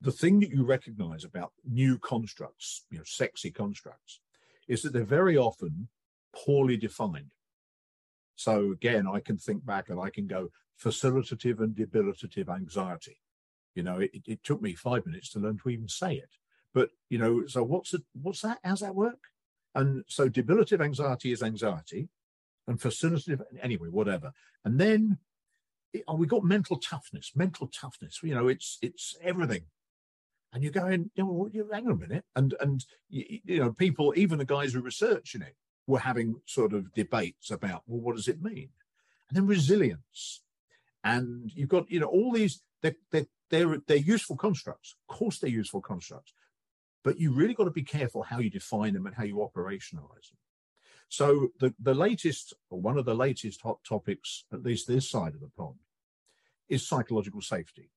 the 0.01 0.11
thing 0.11 0.39
that 0.39 0.49
you 0.49 0.63
recognize 0.63 1.23
about 1.23 1.53
new 1.63 1.97
constructs 1.97 2.85
you 2.89 2.97
know 2.97 3.03
sexy 3.05 3.51
constructs 3.51 4.19
is 4.67 4.81
that 4.81 4.93
they're 4.93 5.03
very 5.03 5.37
often 5.37 5.87
poorly 6.35 6.77
defined. 6.77 7.31
So 8.35 8.71
again, 8.71 9.07
I 9.07 9.19
can 9.19 9.37
think 9.37 9.65
back 9.65 9.89
and 9.89 9.99
I 9.99 10.09
can 10.09 10.27
go 10.27 10.49
facilitative 10.81 11.59
and 11.59 11.73
debilitative 11.73 12.49
anxiety. 12.49 13.17
You 13.73 13.83
know, 13.83 13.99
it, 13.99 14.11
it 14.25 14.43
took 14.43 14.61
me 14.61 14.73
five 14.73 15.05
minutes 15.05 15.29
to 15.31 15.39
learn 15.39 15.57
to 15.59 15.69
even 15.69 15.87
say 15.87 16.15
it. 16.15 16.29
But 16.73 16.89
you 17.09 17.17
know, 17.17 17.45
so 17.47 17.63
what's 17.63 17.93
it? 17.93 18.01
What's 18.21 18.41
that? 18.41 18.59
How's 18.63 18.81
that 18.81 18.95
work? 18.95 19.19
And 19.75 20.03
so 20.07 20.29
debilitative 20.29 20.81
anxiety 20.81 21.31
is 21.31 21.43
anxiety, 21.43 22.09
and 22.67 22.79
facilitative 22.79 23.41
anyway, 23.61 23.89
whatever. 23.89 24.31
And 24.63 24.79
then 24.79 25.19
oh, 26.07 26.15
we 26.15 26.27
got 26.27 26.43
mental 26.43 26.77
toughness. 26.77 27.33
Mental 27.35 27.67
toughness. 27.67 28.19
You 28.23 28.33
know, 28.33 28.47
it's 28.47 28.77
it's 28.81 29.15
everything 29.21 29.65
and 30.55 30.63
you're 30.63 30.71
going, 30.71 31.11
you 31.15 31.23
know, 31.23 31.49
hang 31.73 31.85
on 31.85 31.91
a 31.91 31.95
minute, 31.95 32.23
and 32.37 32.55
and 32.61 32.85
you, 33.09 33.39
you 33.43 33.59
know, 33.59 33.73
people, 33.73 34.13
even 34.15 34.39
the 34.39 34.45
guys 34.45 34.71
who 34.71 34.79
are 34.79 34.83
researching 34.83 35.41
it, 35.41 35.53
were 35.85 35.99
having 35.99 36.35
sort 36.45 36.71
of 36.71 36.93
debates 36.93 37.51
about, 37.51 37.83
well, 37.85 37.99
what 37.99 38.15
does 38.15 38.29
it 38.29 38.41
mean? 38.41 38.69
And 39.29 39.35
then 39.35 39.47
resilience, 39.47 40.41
and 41.03 41.51
you've 41.53 41.67
got, 41.67 41.91
you 41.91 41.99
know, 41.99 42.07
all 42.07 42.31
these 42.31 42.61
they're 42.81 42.95
they're 43.11 43.27
they're, 43.49 43.77
they're 43.85 43.97
useful 43.97 44.37
constructs. 44.37 44.95
Of 45.09 45.17
course, 45.17 45.39
they're 45.39 45.49
useful 45.49 45.81
constructs, 45.81 46.33
but 47.05 47.17
you 47.17 47.31
really 47.31 47.53
got 47.53 47.63
to 47.63 47.71
be 47.71 47.83
careful 47.83 48.23
how 48.23 48.39
you 48.39 48.49
define 48.49 48.93
them 48.93 49.05
and 49.05 49.15
how 49.15 49.23
you 49.23 49.35
operationalize 49.35 50.27
them. 50.29 50.39
So 51.07 51.49
the 51.59 51.73
the 51.79 51.93
latest, 51.93 52.53
or 52.69 52.81
one 52.81 52.97
of 52.97 53.05
the 53.05 53.15
latest 53.15 53.61
hot 53.61 53.77
topics, 53.87 54.43
at 54.51 54.63
least 54.63 54.87
this 54.87 55.09
side 55.09 55.35
of 55.35 55.39
the 55.39 55.51
pond, 55.55 55.79
is 56.67 56.85
psychological 56.85 57.41
safety 57.41 57.91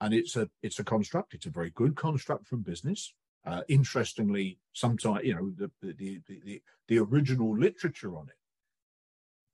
and 0.00 0.12
it's 0.12 0.36
a 0.36 0.48
it's 0.62 0.78
a 0.78 0.84
construct. 0.84 1.34
It's 1.34 1.46
a 1.46 1.50
very 1.50 1.70
good 1.70 1.96
construct 1.96 2.46
from 2.46 2.60
business. 2.60 3.14
Uh, 3.46 3.62
interestingly, 3.68 4.58
sometimes 4.72 5.24
you 5.24 5.34
know 5.34 5.50
the, 5.56 5.70
the 5.80 6.20
the, 6.26 6.40
the 6.44 6.62
the 6.88 6.98
original 6.98 7.56
literature 7.56 8.14
on 8.16 8.28
it 8.28 8.36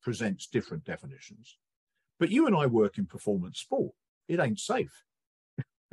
presents 0.03 0.47
different 0.47 0.85
definitions. 0.85 1.57
But 2.19 2.31
you 2.31 2.47
and 2.47 2.57
I 2.57 2.67
work 2.67 2.99
in 2.99 3.07
performance 3.07 3.61
sport. 3.61 3.93
It 4.29 4.41
ain't 4.41 4.59
safe. 4.59 5.05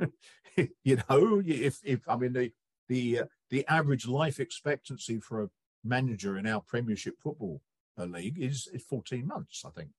you 0.82 0.98
know, 1.08 1.42
if 1.46 1.80
if 1.84 2.00
I 2.08 2.16
mean 2.16 2.32
the 2.32 2.52
the 2.88 3.20
uh, 3.20 3.24
the 3.50 3.66
average 3.68 4.06
life 4.06 4.40
expectancy 4.40 5.20
for 5.20 5.42
a 5.42 5.50
manager 5.84 6.38
in 6.38 6.46
our 6.46 6.60
Premiership 6.60 7.14
football 7.22 7.60
uh, 7.98 8.04
league 8.04 8.38
is 8.38 8.68
is 8.72 8.82
14 8.84 9.26
months, 9.26 9.64
I 9.64 9.70
think. 9.70 9.90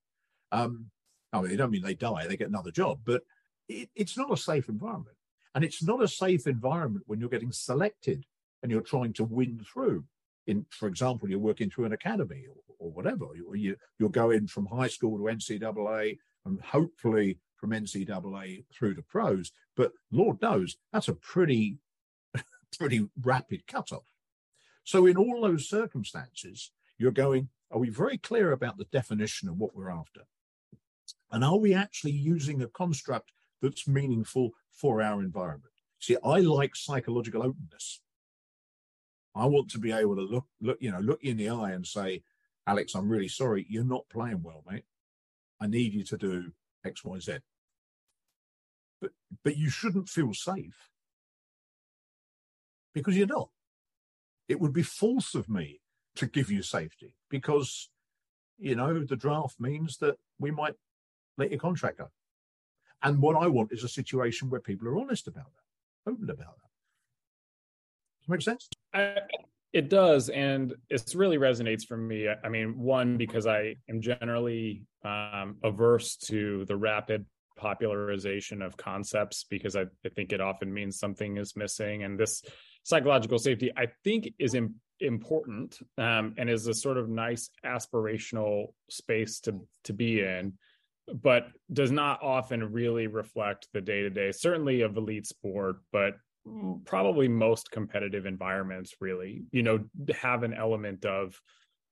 Um, 0.51 0.91
I 1.31 1.41
mean, 1.41 1.49
they 1.49 1.55
don't 1.55 1.71
mean 1.71 1.83
they 1.83 1.93
die; 1.93 2.27
they 2.27 2.37
get 2.37 2.49
another 2.49 2.71
job, 2.71 2.99
but 3.05 3.23
it, 3.67 3.89
it's 3.95 4.17
not 4.17 4.31
a 4.31 4.37
safe 4.37 4.67
environment. 4.69 5.15
And 5.55 5.63
it's 5.63 5.83
not 5.83 6.03
a 6.03 6.07
safe 6.07 6.47
environment 6.47 7.05
when 7.07 7.19
you're 7.19 7.29
getting 7.29 7.51
selected 7.51 8.25
and 8.61 8.71
you're 8.71 8.81
trying 8.81 9.13
to 9.13 9.23
win 9.23 9.59
through. 9.71 10.05
In, 10.47 10.65
for 10.69 10.87
example, 10.87 11.29
you're 11.29 11.39
working 11.39 11.69
through 11.69 11.85
an 11.85 11.93
academy 11.93 12.45
or, 12.47 12.55
or 12.79 12.91
whatever. 12.91 13.27
You, 13.35 13.53
you, 13.55 13.75
you're 13.99 14.09
going 14.09 14.47
from 14.47 14.65
high 14.65 14.87
school 14.87 15.17
to 15.17 15.23
NCAA 15.23 16.17
and 16.45 16.59
hopefully 16.61 17.39
from 17.55 17.71
NCAA 17.71 18.65
through 18.73 18.95
to 18.95 19.01
pros. 19.01 19.51
But 19.75 19.91
Lord 20.11 20.41
knows 20.41 20.77
that's 20.91 21.07
a 21.07 21.13
pretty, 21.13 21.77
pretty 22.77 23.07
rapid 23.21 23.67
cutoff. 23.67 24.05
So 24.83 25.05
in 25.05 25.17
all 25.17 25.41
those 25.41 25.69
circumstances, 25.69 26.71
you're 26.97 27.11
going, 27.11 27.49
are 27.71 27.79
we 27.79 27.89
very 27.89 28.17
clear 28.17 28.51
about 28.51 28.77
the 28.77 28.85
definition 28.85 29.49
of 29.49 29.57
what 29.57 29.75
we're 29.75 29.91
after? 29.91 30.21
And 31.31 31.43
are 31.43 31.57
we 31.57 31.73
actually 31.73 32.11
using 32.11 32.61
a 32.61 32.67
construct 32.67 33.31
that's 33.61 33.87
meaningful 33.87 34.51
for 34.71 35.01
our 35.01 35.21
environment. 35.21 35.73
See, 35.99 36.17
I 36.23 36.39
like 36.39 36.75
psychological 36.75 37.43
openness. 37.43 38.01
I 39.35 39.45
want 39.45 39.69
to 39.71 39.79
be 39.79 39.91
able 39.91 40.15
to 40.15 40.21
look, 40.21 40.45
look, 40.61 40.77
you 40.79 40.91
know, 40.91 40.99
look 40.99 41.19
you 41.21 41.31
in 41.31 41.37
the 41.37 41.49
eye 41.49 41.71
and 41.71 41.85
say, 41.85 42.23
Alex, 42.65 42.95
I'm 42.95 43.09
really 43.09 43.27
sorry, 43.27 43.65
you're 43.69 43.83
not 43.83 44.09
playing 44.09 44.41
well, 44.43 44.63
mate. 44.69 44.85
I 45.61 45.67
need 45.67 45.93
you 45.93 46.03
to 46.05 46.17
do 46.17 46.51
X, 46.85 47.03
Y, 47.03 47.19
Z. 47.19 47.37
But 49.01 49.11
but 49.43 49.57
you 49.57 49.69
shouldn't 49.69 50.09
feel 50.09 50.33
safe 50.33 50.89
because 52.93 53.17
you're 53.17 53.27
not. 53.27 53.49
It 54.47 54.59
would 54.59 54.73
be 54.73 54.83
false 54.83 55.35
of 55.35 55.49
me 55.49 55.79
to 56.15 56.27
give 56.27 56.51
you 56.51 56.61
safety 56.61 57.15
because 57.29 57.89
you 58.57 58.75
know 58.75 59.03
the 59.03 59.15
draft 59.15 59.59
means 59.59 59.97
that 59.97 60.15
we 60.39 60.51
might 60.51 60.73
let 61.37 61.51
your 61.51 61.59
contract 61.59 61.99
go. 61.99 62.09
And 63.01 63.21
what 63.21 63.35
I 63.35 63.47
want 63.47 63.71
is 63.71 63.83
a 63.83 63.89
situation 63.89 64.49
where 64.49 64.59
people 64.59 64.87
are 64.87 64.99
honest 64.99 65.27
about 65.27 65.45
that, 65.45 66.11
open 66.11 66.29
about 66.29 66.37
that. 66.37 66.69
Does 68.19 68.27
that 68.27 68.31
make 68.31 68.41
sense? 68.41 68.69
It 69.71 69.89
does. 69.89 70.29
And 70.29 70.73
it 70.89 71.03
really 71.15 71.37
resonates 71.37 71.85
for 71.85 71.95
me. 71.95 72.27
I 72.27 72.49
mean, 72.49 72.77
one, 72.77 73.17
because 73.17 73.45
I 73.45 73.75
am 73.87 74.01
generally 74.01 74.83
um, 75.05 75.57
averse 75.63 76.15
to 76.27 76.65
the 76.65 76.75
rapid 76.75 77.25
popularization 77.55 78.61
of 78.61 78.77
concepts 78.77 79.45
because 79.49 79.75
I, 79.75 79.81
I, 80.05 80.09
think 80.15 80.31
it 80.31 80.39
often 80.39 80.73
means 80.73 80.97
something 80.97 81.37
is 81.37 81.55
missing. 81.55 82.03
And 82.03 82.17
this 82.17 82.41
psychological 82.89 83.39
safety, 83.39 83.71
I 83.77 83.87
think, 84.03 84.33
is 84.39 84.55
Im- 84.55 84.75
important 84.99 85.77
um, 85.97 86.33
and 86.37 86.49
is 86.49 86.67
a 86.67 86.73
sort 86.73 86.97
of 86.97 87.09
nice 87.09 87.49
aspirational 87.65 88.73
space 88.89 89.39
to 89.41 89.61
to 89.85 89.93
be 89.93 90.21
in 90.21 90.53
but 91.13 91.47
does 91.71 91.91
not 91.91 92.21
often 92.21 92.71
really 92.71 93.07
reflect 93.07 93.67
the 93.73 93.81
day 93.81 94.01
to 94.01 94.09
day, 94.09 94.31
certainly 94.31 94.81
of 94.81 94.97
elite 94.97 95.25
sport, 95.25 95.77
but 95.91 96.13
probably 96.85 97.27
most 97.27 97.71
competitive 97.71 98.25
environments 98.25 98.93
really, 98.99 99.43
you 99.51 99.63
know, 99.63 99.79
have 100.21 100.43
an 100.43 100.53
element 100.53 101.05
of 101.05 101.39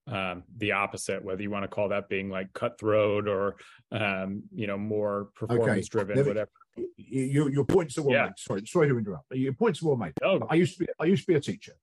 um, 0.07 0.43
the 0.57 0.71
opposite, 0.71 1.23
whether 1.23 1.41
you 1.41 1.49
want 1.49 1.63
to 1.63 1.67
call 1.67 1.89
that 1.89 2.09
being 2.09 2.29
like 2.29 2.53
cutthroat 2.53 3.27
or, 3.27 3.57
um, 3.91 4.43
you 4.53 4.65
know, 4.65 4.77
more 4.77 5.29
performance 5.35 5.89
driven, 5.89 6.17
okay. 6.17 6.27
whatever. 6.27 6.49
Your, 6.97 7.49
your 7.49 7.65
points 7.65 7.97
are 7.97 8.03
well 8.03 8.15
yeah. 8.15 8.25
made. 8.25 8.33
Sorry, 8.37 8.65
sorry 8.65 8.87
to 8.89 8.97
interrupt. 8.97 9.25
Your 9.31 9.53
points 9.53 9.81
are 9.81 9.87
well 9.87 9.97
made. 9.97 10.13
Oh. 10.23 10.45
I 10.49 10.55
used 10.55 10.77
to 10.77 10.85
be, 10.85 10.87
I 10.99 11.05
used 11.05 11.23
to 11.25 11.31
be 11.31 11.37
a 11.37 11.41
teacher. 11.41 11.73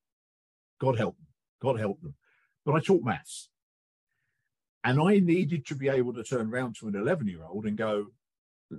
God 0.81 0.99
help 0.99 1.17
them. 1.17 1.27
God 1.61 1.79
help 1.79 2.01
them. 2.03 2.15
But 2.65 2.75
I 2.75 2.81
taught 2.81 3.03
maths. 3.03 3.49
And 4.83 5.01
I 5.01 5.19
needed 5.19 5.67
to 5.67 5.75
be 5.75 5.89
able 5.89 6.13
to 6.13 6.23
turn 6.23 6.53
around 6.53 6.77
to 6.77 6.89
an 6.89 6.95
11 6.95 7.27
year 7.27 7.43
old 7.43 7.65
and 7.65 7.77
go, 7.77 8.09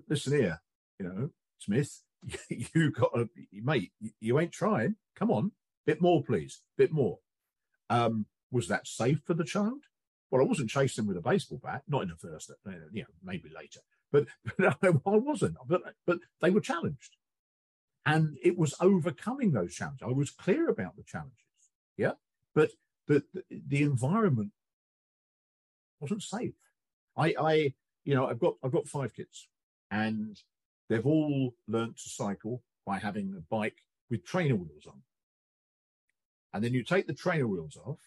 listen 0.08 0.34
here, 0.34 0.62
you 1.00 1.06
know, 1.08 1.30
Smith, 1.58 2.02
you 2.50 2.92
got 2.92 3.18
a 3.18 3.28
mate, 3.52 3.92
you 4.20 4.40
ain't 4.40 4.52
trying. 4.52 4.96
Come 5.16 5.32
on, 5.32 5.52
bit 5.86 6.02
more, 6.02 6.24
please, 6.24 6.62
bit 6.78 6.92
more. 6.92 7.20
Um, 7.90 8.28
was 8.52 8.68
that 8.68 8.88
safe 8.88 9.22
for 9.26 9.34
the 9.34 9.44
child? 9.44 9.82
Well, 10.30 10.42
I 10.42 10.46
wasn't 10.46 10.70
chasing 10.70 11.08
with 11.08 11.18
a 11.18 11.22
baseball 11.22 11.60
bat, 11.64 11.84
not 11.88 12.04
in 12.04 12.10
the 12.10 12.16
first, 12.16 12.52
you 12.92 13.02
know, 13.02 13.08
maybe 13.24 13.50
later, 13.56 13.80
but, 14.12 14.28
but 14.58 14.78
I 14.84 14.90
wasn't. 15.06 15.56
But, 15.68 15.82
but 16.06 16.20
they 16.42 16.50
were 16.50 16.62
challenged. 16.62 17.18
And 18.06 18.38
it 18.44 18.58
was 18.58 18.76
overcoming 18.80 19.52
those 19.52 19.74
challenges. 19.74 20.08
I 20.08 20.12
was 20.12 20.30
clear 20.30 20.70
about 20.70 20.96
the 20.96 21.04
challenges. 21.04 21.40
Yeah. 21.98 22.14
But 22.54 22.72
the, 23.08 23.24
the, 23.34 23.44
the 23.68 23.84
environment 23.84 24.52
wasn't 26.00 26.24
safe. 26.24 26.54
I, 27.18 27.34
I, 27.40 27.74
you 28.04 28.14
know, 28.14 28.28
I've 28.28 28.40
got 28.40 28.56
I've 28.64 28.72
got 28.72 28.88
five 28.88 29.14
kids, 29.16 29.48
and 29.90 30.40
they've 30.90 31.06
all 31.06 31.56
learnt 31.68 31.98
to 31.98 32.10
cycle 32.10 32.62
by 32.86 33.00
having 33.00 33.34
a 33.36 33.42
bike 33.42 33.78
with 34.10 34.26
trainer 34.26 34.56
wheels 34.56 34.86
on. 34.88 35.02
And 36.54 36.64
then 36.64 36.74
you 36.74 36.84
take 36.84 37.08
the 37.08 37.14
trainer 37.14 37.48
wheels 37.48 37.78
off 37.84 38.00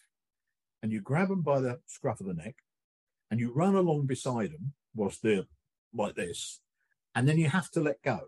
and 0.82 0.92
you 0.92 1.00
grab 1.00 1.28
them 1.28 1.42
by 1.42 1.60
the 1.60 1.80
scruff 1.86 2.20
of 2.20 2.26
the 2.26 2.34
neck 2.34 2.56
and 3.30 3.40
you 3.40 3.52
run 3.52 3.74
along 3.74 4.06
beside 4.06 4.52
them 4.52 4.72
whilst 4.94 5.22
they're 5.22 5.44
like 5.94 6.14
this. 6.14 6.60
And 7.14 7.28
then 7.28 7.38
you 7.38 7.48
have 7.48 7.70
to 7.72 7.80
let 7.80 8.02
go 8.02 8.20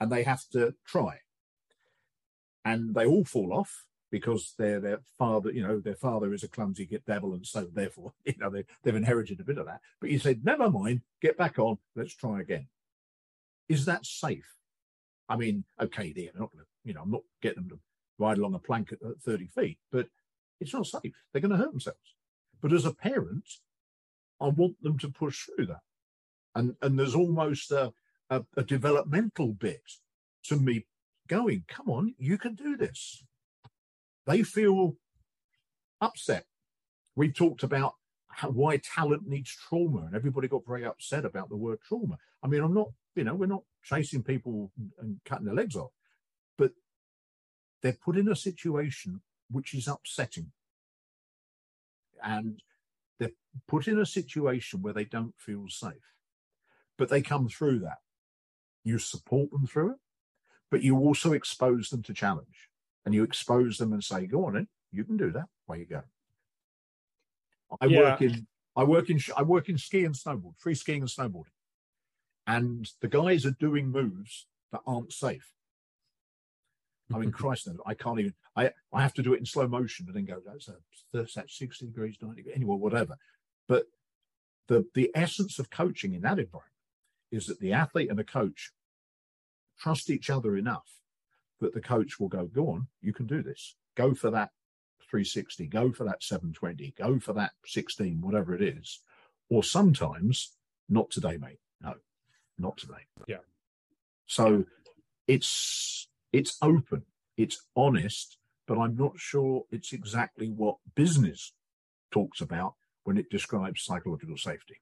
and 0.00 0.10
they 0.10 0.22
have 0.24 0.48
to 0.52 0.74
try. 0.86 1.18
And 2.64 2.94
they 2.94 3.06
all 3.06 3.24
fall 3.24 3.52
off 3.52 3.84
because 4.10 4.54
their 4.58 4.80
their 4.80 5.00
father, 5.18 5.50
you 5.50 5.66
know, 5.66 5.80
their 5.80 5.96
father 5.96 6.32
is 6.34 6.42
a 6.42 6.48
clumsy 6.48 6.88
devil, 7.06 7.32
and 7.32 7.46
so 7.46 7.66
therefore, 7.72 8.12
you 8.24 8.34
know, 8.38 8.50
they, 8.50 8.64
they've 8.82 8.94
inherited 8.94 9.40
a 9.40 9.44
bit 9.44 9.58
of 9.58 9.66
that. 9.66 9.80
But 10.00 10.10
you 10.10 10.18
said, 10.18 10.44
never 10.44 10.70
mind, 10.70 11.00
get 11.20 11.38
back 11.38 11.58
on, 11.58 11.78
let's 11.96 12.14
try 12.14 12.40
again. 12.40 12.66
Is 13.68 13.86
that 13.86 14.04
safe? 14.04 14.56
I 15.28 15.36
mean, 15.36 15.64
okay, 15.80 16.12
they're 16.12 16.26
not 16.34 16.52
going 16.52 16.64
to, 16.64 16.66
you 16.84 16.94
know, 16.94 17.02
I'm 17.02 17.10
not 17.10 17.22
getting 17.40 17.62
them 17.62 17.70
to 17.70 17.78
ride 18.18 18.38
along 18.38 18.54
a 18.54 18.58
plank 18.58 18.92
at 18.92 18.98
30 19.24 19.46
feet, 19.46 19.78
but 19.90 20.08
it's 20.60 20.74
not 20.74 20.86
safe. 20.86 21.14
They're 21.32 21.40
going 21.40 21.52
to 21.52 21.56
hurt 21.56 21.70
themselves. 21.70 22.16
But 22.60 22.72
as 22.72 22.84
a 22.84 22.92
parent, 22.92 23.48
I 24.40 24.48
want 24.48 24.82
them 24.82 24.98
to 24.98 25.08
push 25.08 25.46
through 25.46 25.66
that. 25.66 25.80
And 26.54 26.74
and 26.82 26.98
there's 26.98 27.14
almost 27.14 27.70
a, 27.70 27.92
a, 28.30 28.44
a 28.56 28.62
developmental 28.62 29.52
bit 29.52 29.82
to 30.44 30.56
me 30.56 30.86
going, 31.28 31.64
come 31.68 31.88
on, 31.88 32.14
you 32.18 32.36
can 32.36 32.54
do 32.54 32.76
this 32.76 33.22
they 34.26 34.42
feel 34.42 34.96
upset. 36.00 36.44
We've 37.16 37.34
talked 37.34 37.62
about 37.62 37.94
how, 38.28 38.50
why 38.50 38.78
talent 38.78 39.26
needs 39.26 39.54
trauma, 39.54 40.06
and 40.06 40.14
everybody 40.14 40.48
got 40.48 40.66
very 40.66 40.84
upset 40.84 41.24
about 41.24 41.48
the 41.48 41.56
word 41.56 41.78
trauma. 41.86 42.16
I 42.42 42.46
mean, 42.46 42.62
I'm 42.62 42.74
not, 42.74 42.88
you 43.14 43.24
know, 43.24 43.34
we're 43.34 43.46
not 43.46 43.64
chasing 43.82 44.22
people 44.22 44.70
and 44.98 45.20
cutting 45.24 45.46
their 45.46 45.54
legs 45.54 45.76
off, 45.76 45.90
but 46.56 46.72
they're 47.82 47.96
put 48.04 48.16
in 48.16 48.28
a 48.28 48.36
situation 48.36 49.20
which 49.50 49.74
is 49.74 49.88
upsetting. 49.88 50.52
And 52.24 52.62
they're 53.18 53.32
put 53.66 53.88
in 53.88 53.98
a 53.98 54.06
situation 54.06 54.80
where 54.80 54.94
they 54.94 55.04
don't 55.04 55.34
feel 55.36 55.66
safe, 55.68 56.14
but 56.98 57.08
they 57.08 57.22
come 57.22 57.48
through 57.48 57.80
that. 57.80 57.98
You 58.84 58.98
support 58.98 59.50
them 59.50 59.66
through 59.66 59.92
it, 59.92 59.98
but 60.70 60.82
you 60.82 60.98
also 60.98 61.32
expose 61.32 61.88
them 61.88 62.02
to 62.04 62.14
challenge 62.14 62.68
and 63.04 63.14
you 63.14 63.22
expose 63.22 63.78
them 63.78 63.92
and 63.92 64.02
say, 64.02 64.26
"Go 64.26 64.46
on, 64.46 64.56
in, 64.56 64.68
you 64.90 65.04
can 65.04 65.16
do 65.16 65.30
that. 65.32 65.46
Where 65.66 65.78
you 65.78 65.86
go." 65.86 66.02
I 67.80 67.86
yeah. 67.86 67.98
work 68.00 68.22
in 68.22 68.46
I 68.76 68.84
work 68.84 69.10
in 69.10 69.20
I 69.36 69.42
work 69.42 69.68
in 69.68 69.78
ski 69.78 70.04
and 70.04 70.14
snowboard, 70.14 70.58
free 70.58 70.74
skiing 70.74 71.02
and 71.02 71.10
snowboarding, 71.10 71.54
and 72.46 72.88
the 73.00 73.08
guys 73.08 73.46
are 73.46 73.56
doing 73.58 73.90
moves 73.90 74.46
that 74.72 74.82
aren't 74.86 75.12
safe. 75.12 75.52
I 77.12 77.18
mean, 77.18 77.32
Christ, 77.32 77.68
I 77.86 77.94
can't 77.94 78.20
even. 78.20 78.34
I 78.56 78.70
I 78.92 79.02
have 79.02 79.14
to 79.14 79.22
do 79.22 79.34
it 79.34 79.40
in 79.40 79.46
slow 79.46 79.68
motion 79.68 80.06
and 80.06 80.16
then 80.16 80.24
go. 80.24 80.40
That's 80.44 80.68
a 80.68 80.76
that's 81.12 81.36
sixty 81.56 81.86
degrees, 81.86 82.16
ninety 82.20 82.44
anyway, 82.54 82.76
whatever. 82.76 83.16
But 83.68 83.86
the 84.68 84.86
the 84.94 85.10
essence 85.14 85.58
of 85.58 85.70
coaching 85.70 86.14
in 86.14 86.22
that 86.22 86.38
environment 86.38 86.71
is 87.32 87.46
that 87.46 87.58
the 87.58 87.72
athlete 87.72 88.10
and 88.10 88.18
the 88.18 88.24
coach 88.24 88.70
trust 89.80 90.10
each 90.10 90.30
other 90.30 90.56
enough 90.56 91.00
that 91.60 91.74
the 91.74 91.80
coach 91.80 92.20
will 92.20 92.28
go, 92.28 92.44
go 92.44 92.68
on, 92.68 92.88
you 93.00 93.12
can 93.12 93.26
do 93.26 93.42
this. 93.42 93.74
Go 93.96 94.14
for 94.14 94.30
that 94.30 94.50
360, 95.10 95.66
go 95.66 95.92
for 95.92 96.04
that 96.04 96.22
720, 96.22 96.94
go 96.96 97.18
for 97.18 97.32
that 97.32 97.52
16, 97.66 98.20
whatever 98.20 98.54
it 98.54 98.62
is. 98.62 99.00
Or 99.48 99.64
sometimes, 99.64 100.52
not 100.88 101.10
today, 101.10 101.36
mate. 101.36 101.58
No, 101.80 101.94
not 102.58 102.76
today. 102.76 103.06
Yeah. 103.26 103.38
So 104.26 104.64
it's 105.26 106.08
it's 106.32 106.56
open, 106.62 107.02
it's 107.36 107.64
honest, 107.76 108.38
but 108.66 108.78
I'm 108.78 108.96
not 108.96 109.12
sure 109.16 109.64
it's 109.70 109.92
exactly 109.92 110.48
what 110.48 110.76
business 110.94 111.52
talks 112.10 112.40
about 112.40 112.74
when 113.04 113.18
it 113.18 113.30
describes 113.30 113.84
psychological 113.84 114.36
safety. 114.36 114.80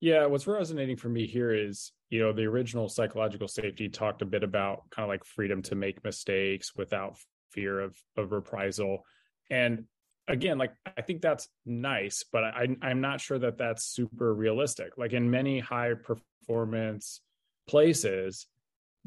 Yeah, 0.00 0.26
what's 0.26 0.46
resonating 0.46 0.96
for 0.96 1.08
me 1.08 1.26
here 1.26 1.52
is, 1.52 1.92
you 2.08 2.20
know, 2.20 2.32
the 2.32 2.44
original 2.44 2.88
psychological 2.88 3.48
safety 3.48 3.88
talked 3.88 4.22
a 4.22 4.26
bit 4.26 4.44
about 4.44 4.88
kind 4.90 5.04
of 5.04 5.08
like 5.08 5.24
freedom 5.24 5.62
to 5.62 5.74
make 5.74 6.04
mistakes 6.04 6.72
without 6.76 7.18
fear 7.50 7.80
of 7.80 7.96
of 8.16 8.32
reprisal. 8.32 9.04
And 9.50 9.84
again, 10.28 10.58
like 10.58 10.72
I 10.96 11.02
think 11.02 11.20
that's 11.20 11.48
nice, 11.66 12.24
but 12.30 12.44
I 12.44 12.68
I'm 12.82 13.00
not 13.00 13.20
sure 13.20 13.38
that 13.40 13.58
that's 13.58 13.84
super 13.84 14.32
realistic. 14.34 14.96
Like 14.96 15.12
in 15.12 15.30
many 15.30 15.58
high 15.58 15.94
performance 15.94 17.20
places, 17.66 18.46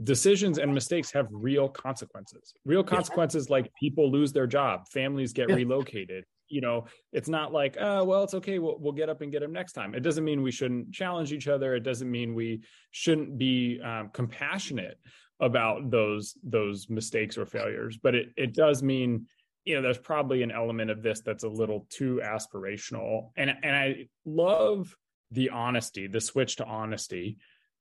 decisions 0.04 0.58
and 0.58 0.74
mistakes 0.74 1.12
have 1.12 1.28
real 1.32 1.70
consequences. 1.70 2.54
Real 2.66 2.84
consequences 2.84 3.50
like 3.50 3.72
people 3.80 4.12
lose 4.12 4.34
their 4.34 4.48
job, 4.48 4.88
families 4.90 5.32
get 5.32 5.50
yeah. 5.50 5.56
relocated, 5.56 6.26
you 6.52 6.62
know 6.62 6.86
it's 7.12 7.30
not 7.30 7.54
like 7.54 7.78
oh 7.80 8.04
well 8.04 8.24
it's 8.24 8.34
okay 8.34 8.60
we'll, 8.60 8.78
we'll 8.80 8.94
get 8.94 9.10
up 9.10 9.22
and 9.22 9.32
get 9.32 9.44
him 9.44 9.54
next 9.54 9.74
time. 9.74 9.96
It 9.96 10.02
doesn't 10.02 10.24
mean 10.24 10.42
we 10.42 10.52
shouldn't 10.52 10.92
challenge 10.94 11.32
each 11.32 11.48
other. 11.48 11.76
It 11.76 11.84
doesn't 11.84 12.10
mean 12.10 12.34
we 12.34 12.62
shouldn't 12.92 13.38
be 13.38 13.80
um, 13.84 14.10
compassionate 14.14 15.00
about 15.40 15.90
those 15.90 16.36
those 16.44 16.90
mistakes 16.90 17.38
or 17.38 17.46
failures. 17.46 17.98
But 18.02 18.16
it, 18.16 18.30
it 18.38 18.54
does 18.54 18.84
mean 18.84 19.28
you 19.66 19.76
know 19.76 19.82
there's 19.82 19.98
probably 19.98 20.44
an 20.44 20.52
element 20.52 20.92
of 20.92 21.02
this 21.02 21.22
that's 21.22 21.44
a 21.44 21.50
little 21.50 21.88
too 21.90 22.22
aspirational. 22.24 23.32
And 23.38 23.52
and 23.64 23.76
i 23.76 24.08
love 24.26 24.96
the 25.34 25.50
honesty 25.50 26.08
the 26.08 26.20
switch 26.20 26.58
to 26.58 26.66
honesty 26.66 27.38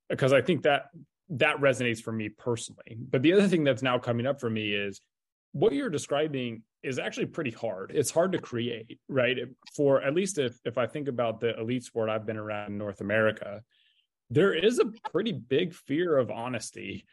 because 0.08 0.32
i 0.32 0.40
think 0.40 0.62
that 0.62 0.84
that 1.30 1.56
resonates 1.58 2.02
for 2.02 2.12
me 2.12 2.28
personally. 2.28 2.96
But 2.98 3.22
the 3.22 3.32
other 3.32 3.48
thing 3.48 3.64
that's 3.64 3.82
now 3.82 3.98
coming 3.98 4.26
up 4.26 4.40
for 4.40 4.50
me 4.50 4.72
is 4.72 5.00
what 5.52 5.72
you're 5.72 5.88
describing 5.88 6.62
is 6.82 6.98
actually 6.98 7.26
pretty 7.26 7.50
hard. 7.50 7.92
It's 7.94 8.10
hard 8.10 8.32
to 8.32 8.38
create, 8.38 8.98
right? 9.08 9.38
For 9.76 10.02
at 10.02 10.14
least 10.14 10.38
if 10.38 10.58
if 10.64 10.78
I 10.78 10.86
think 10.86 11.08
about 11.08 11.40
the 11.40 11.58
elite 11.58 11.84
sport 11.84 12.08
I've 12.08 12.26
been 12.26 12.36
around 12.36 12.72
in 12.72 12.78
North 12.78 13.00
America, 13.00 13.62
there 14.30 14.54
is 14.54 14.78
a 14.78 14.92
pretty 15.10 15.32
big 15.32 15.74
fear 15.74 16.16
of 16.16 16.30
honesty 16.30 17.04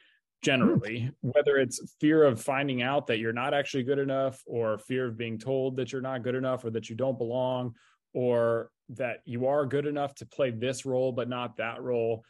generally, 0.44 1.12
hmm. 1.22 1.30
whether 1.30 1.58
it's 1.58 1.96
fear 2.00 2.24
of 2.24 2.42
finding 2.42 2.82
out 2.82 3.08
that 3.08 3.20
you're 3.20 3.34
not 3.34 3.54
actually 3.54 3.84
good 3.84 4.00
enough 4.00 4.42
or 4.46 4.78
fear 4.78 5.08
of 5.08 5.18
being 5.18 5.38
told 5.38 5.78
that 5.78 5.92
you're 5.92 6.02
not 6.02 6.24
good 6.24 6.36
enough 6.36 6.64
or 6.64 6.70
that 6.70 6.90
you 6.90 6.96
don't 6.96 7.18
belong 7.18 7.74
or 8.14 8.70
that 8.90 9.20
you 9.26 9.48
are 9.48 9.66
good 9.66 9.86
enough 9.86 10.16
to 10.16 10.26
play 10.26 10.52
this 10.52 10.86
role 10.86 11.12
but 11.12 11.28
not 11.28 11.58
that 11.58 11.82
role. 11.82 12.24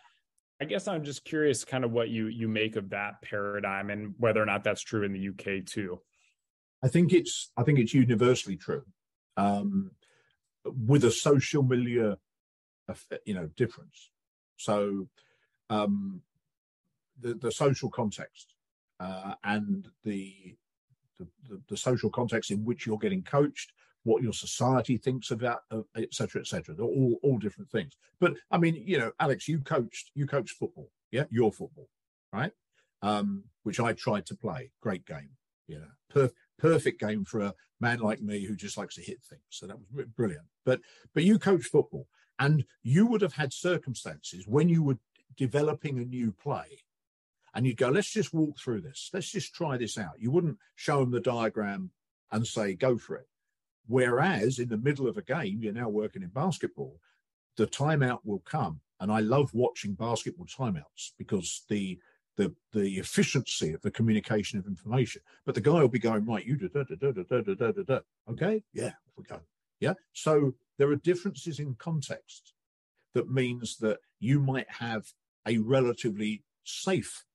I 0.60 0.66
guess 0.66 0.88
I'm 0.88 1.04
just 1.04 1.24
curious 1.24 1.64
kind 1.64 1.84
of 1.84 1.92
what 1.92 2.10
you 2.10 2.28
you 2.28 2.48
make 2.48 2.78
of 2.78 2.90
that 2.90 3.22
paradigm 3.22 3.92
and 3.92 4.16
whether 4.18 4.42
or 4.42 4.46
not 4.46 4.64
that's 4.64 4.82
true 4.82 5.04
in 5.04 5.14
the 5.14 5.30
UK 5.30 5.66
too. 5.66 6.02
I 6.84 6.88
think 6.88 7.14
it's 7.14 7.52
I 7.58 7.64
think 7.64 7.80
it's 7.80 7.94
universally 7.94 8.56
true, 8.56 8.84
um, 9.36 9.92
with 10.66 11.04
a 11.04 11.12
social 11.12 11.64
milieu, 11.64 12.16
you 13.26 13.34
know, 13.34 13.48
difference. 13.56 14.12
So, 14.58 15.08
um, 15.70 16.22
the 17.20 17.34
the 17.34 17.52
social 17.52 17.90
context 17.90 18.54
uh, 19.00 19.34
and 19.44 19.88
the, 20.04 20.56
the, 21.20 21.28
the 21.70 21.78
social 21.78 22.10
context 22.10 22.52
in 22.52 22.64
which 22.64 22.86
you're 22.86 22.98
getting 22.98 23.24
coached, 23.24 23.74
what 24.04 24.24
your 24.24 24.34
society 24.34 24.98
thinks 24.98 25.32
of 25.32 25.42
about, 25.42 25.62
etc., 25.96 26.42
etc. 26.42 26.76
They're 26.76 26.86
all 26.86 27.20
all 27.24 27.38
different 27.38 27.70
things. 27.70 27.94
But 28.20 28.36
I 28.52 28.58
mean, 28.58 28.76
you 28.76 28.98
know, 28.98 29.12
Alex, 29.20 29.48
you 29.48 29.60
coached 29.60 30.12
you 30.16 30.26
coached 30.26 30.58
football, 30.58 30.90
yeah, 31.12 31.26
your 31.30 31.52
football, 31.52 31.90
right? 32.32 32.52
Um, 33.02 33.44
which 33.64 33.80
I 33.80 33.94
tried 33.94 34.26
to 34.28 34.36
play. 34.36 34.72
Great 34.82 35.06
game, 35.06 35.32
you 35.68 35.80
know, 35.80 36.30
perfect 36.58 37.00
game 37.00 37.26
for 37.26 37.42
a 37.42 37.54
man 37.80 38.00
like 38.00 38.22
me 38.22 38.46
who 38.46 38.56
just 38.56 38.78
likes 38.78 38.96
to 38.96 39.02
hit 39.02 39.22
things. 39.24 39.44
So 39.50 39.68
that 39.68 39.78
was 39.78 40.06
brilliant. 40.16 40.46
But 40.66 40.82
but 41.14 41.24
you 41.24 41.40
coach 41.40 41.66
football, 41.66 42.08
and 42.40 42.66
you 42.84 43.06
would 43.08 43.22
have 43.22 43.34
had 43.34 43.54
circumstances 43.54 44.48
when 44.48 44.70
you 44.70 44.84
were 44.84 44.98
developing 45.36 45.98
a 46.00 46.06
new 46.06 46.32
play, 46.32 46.84
and 47.54 47.66
you'd 47.66 47.78
go, 47.78 47.90
"Let's 47.90 48.12
just 48.12 48.34
walk 48.34 48.60
through 48.60 48.82
this. 48.82 49.10
Let's 49.14 49.32
just 49.32 49.54
try 49.54 49.78
this 49.78 49.98
out." 49.98 50.20
You 50.20 50.32
wouldn't 50.32 50.58
show 50.76 51.00
them 51.00 51.12
the 51.12 51.20
diagram 51.20 51.92
and 52.32 52.46
say, 52.46 52.74
"Go 52.74 52.98
for 52.98 53.16
it." 53.16 53.28
Whereas 53.88 54.60
in 54.60 54.70
the 54.70 54.78
middle 54.78 55.08
of 55.08 55.18
a 55.18 55.22
game, 55.22 55.62
you're 55.62 55.74
now 55.74 55.90
working 55.90 56.22
in 56.22 56.30
basketball, 56.30 57.00
the 57.56 57.68
timeout 57.68 58.20
will 58.26 58.40
come. 58.40 58.82
And 59.00 59.12
I 59.12 59.20
love 59.20 59.54
watching 59.54 59.94
basketball 59.94 60.48
timeouts 60.48 61.12
because 61.18 61.64
the 61.70 62.00
the 62.38 62.56
the 62.74 62.98
efficiency 62.98 63.74
of 63.74 63.82
the 63.82 63.92
communication 63.92 64.60
of 64.60 64.68
information. 64.68 65.22
But 65.46 65.56
the 65.56 65.62
guy 65.62 65.82
will 65.82 65.90
be 65.90 66.00
going, 66.00 66.26
right, 66.26 66.46
you 66.46 66.56
da 66.58 66.68
da 66.68 66.84
da 66.84 67.12
da 67.12 67.24
da 67.24 67.42
da 67.42 67.54
da 67.56 67.72
da 67.72 67.84
da. 67.84 68.00
Okay, 68.32 68.64
yeah, 68.74 68.94
we 69.18 69.24
go. 69.24 69.42
Yeah. 69.80 69.94
So 70.14 70.54
there 70.78 70.90
are 70.90 70.96
differences 70.96 71.60
in 71.60 71.76
context 71.76 72.54
that 73.14 73.30
means 73.30 73.78
that 73.78 74.00
you 74.20 74.40
might 74.40 74.70
have 74.70 75.06
a 75.48 75.58
relatively 75.60 76.44
safe 76.64 77.26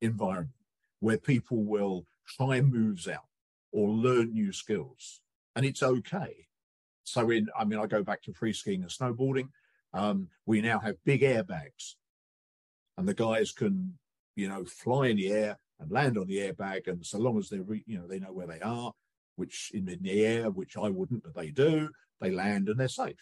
environment 0.00 0.50
where 1.00 1.18
people 1.18 1.64
will 1.64 2.06
try 2.26 2.60
moves 2.60 3.08
out 3.08 3.26
or 3.72 3.88
learn 3.88 4.32
new 4.32 4.52
skills. 4.52 5.20
And 5.56 5.64
it's 5.66 5.82
okay. 5.82 6.46
So 7.04 7.30
in 7.30 7.48
I 7.58 7.64
mean, 7.64 7.78
I 7.78 7.86
go 7.86 8.02
back 8.02 8.22
to 8.22 8.32
free 8.32 8.52
skiing 8.52 8.82
and 8.82 8.90
snowboarding 8.90 9.48
Um, 9.94 10.28
we 10.46 10.60
now 10.62 10.78
have 10.80 10.96
big 11.04 11.22
airbags, 11.22 11.96
and 13.02 13.08
the 13.08 13.14
guys 13.14 13.50
can, 13.50 13.98
you 14.36 14.48
know, 14.48 14.64
fly 14.64 15.08
in 15.08 15.16
the 15.16 15.32
air 15.32 15.58
and 15.80 15.90
land 15.90 16.16
on 16.16 16.28
the 16.28 16.36
airbag, 16.36 16.86
and 16.86 17.04
so 17.04 17.18
long 17.18 17.36
as 17.36 17.48
they, 17.48 17.58
re- 17.58 17.82
you 17.84 17.98
know, 17.98 18.06
they 18.06 18.20
know 18.20 18.32
where 18.32 18.46
they 18.46 18.60
are, 18.60 18.92
which 19.34 19.72
in, 19.74 19.88
in 19.88 20.00
the 20.02 20.24
air, 20.24 20.50
which 20.50 20.76
I 20.76 20.88
wouldn't, 20.88 21.24
but 21.24 21.34
they 21.34 21.50
do, 21.50 21.90
they 22.20 22.30
land 22.30 22.68
and 22.68 22.78
they're 22.78 22.86
safe. 22.86 23.16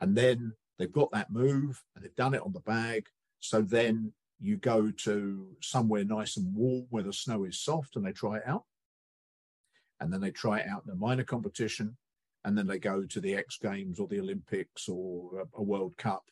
And 0.00 0.16
then 0.16 0.54
they've 0.80 0.90
got 0.90 1.12
that 1.12 1.30
move 1.30 1.80
and 1.94 2.04
they've 2.04 2.16
done 2.16 2.34
it 2.34 2.42
on 2.42 2.52
the 2.52 2.58
bag. 2.58 3.06
So 3.38 3.62
then 3.62 4.12
you 4.40 4.56
go 4.56 4.90
to 4.90 5.46
somewhere 5.62 6.04
nice 6.04 6.36
and 6.36 6.52
warm 6.52 6.86
where 6.90 7.04
the 7.04 7.12
snow 7.12 7.44
is 7.44 7.60
soft 7.60 7.94
and 7.94 8.04
they 8.04 8.10
try 8.10 8.38
it 8.38 8.48
out. 8.48 8.64
And 10.00 10.12
then 10.12 10.22
they 10.22 10.32
try 10.32 10.58
it 10.58 10.66
out 10.66 10.82
in 10.88 10.92
a 10.92 10.96
minor 10.96 11.22
competition. 11.22 11.96
And 12.44 12.58
then 12.58 12.66
they 12.66 12.80
go 12.80 13.04
to 13.06 13.20
the 13.20 13.36
X 13.36 13.58
Games 13.62 14.00
or 14.00 14.08
the 14.08 14.18
Olympics 14.18 14.88
or 14.88 15.38
a, 15.38 15.60
a 15.60 15.62
World 15.62 15.96
Cup. 15.96 16.24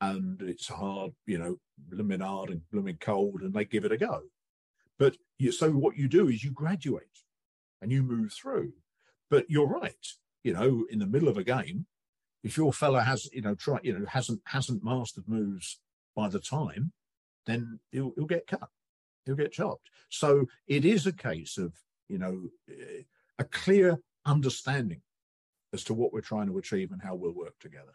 And 0.00 0.40
it's 0.42 0.68
hard, 0.68 1.12
you 1.26 1.38
know, 1.38 1.56
blooming 1.76 2.20
hard 2.20 2.50
and 2.50 2.62
blooming 2.70 2.98
cold, 3.00 3.42
and 3.42 3.52
they 3.52 3.64
give 3.64 3.84
it 3.84 3.92
a 3.92 3.96
go. 3.96 4.22
But 4.98 5.16
you, 5.38 5.52
so 5.52 5.70
what 5.70 5.96
you 5.96 6.08
do 6.08 6.28
is 6.28 6.44
you 6.44 6.50
graduate 6.50 7.24
and 7.80 7.90
you 7.90 8.02
move 8.02 8.32
through. 8.32 8.72
But 9.30 9.50
you're 9.50 9.66
right, 9.66 10.06
you 10.42 10.52
know, 10.52 10.86
in 10.90 10.98
the 10.98 11.06
middle 11.06 11.28
of 11.28 11.36
a 11.36 11.44
game, 11.44 11.86
if 12.42 12.56
your 12.56 12.72
fella 12.72 13.02
has, 13.02 13.28
you 13.32 13.42
know, 13.42 13.54
try, 13.54 13.78
you 13.82 13.98
know, 13.98 14.06
hasn't 14.06 14.40
hasn't 14.44 14.84
mastered 14.84 15.28
moves 15.28 15.80
by 16.14 16.28
the 16.28 16.40
time, 16.40 16.92
then 17.46 17.80
he'll, 17.90 18.12
he'll 18.16 18.26
get 18.26 18.46
cut, 18.46 18.68
he'll 19.26 19.34
get 19.34 19.52
chopped. 19.52 19.90
So 20.08 20.46
it 20.66 20.84
is 20.84 21.06
a 21.06 21.12
case 21.12 21.58
of, 21.58 21.74
you 22.08 22.18
know, 22.18 22.48
eh, 22.68 23.02
a 23.38 23.44
clear 23.44 23.98
understanding 24.24 25.02
as 25.72 25.84
to 25.84 25.94
what 25.94 26.12
we're 26.12 26.20
trying 26.20 26.46
to 26.46 26.58
achieve 26.58 26.92
and 26.92 27.02
how 27.02 27.14
we'll 27.14 27.32
work 27.32 27.58
together. 27.60 27.94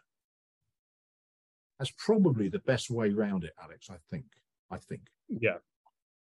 That's 1.84 1.94
probably 1.98 2.48
the 2.48 2.60
best 2.60 2.88
way 2.88 3.10
around 3.10 3.44
it, 3.44 3.52
Alex. 3.62 3.88
I 3.90 3.96
think. 4.10 4.24
I 4.70 4.78
think. 4.78 5.02
Yeah, 5.28 5.56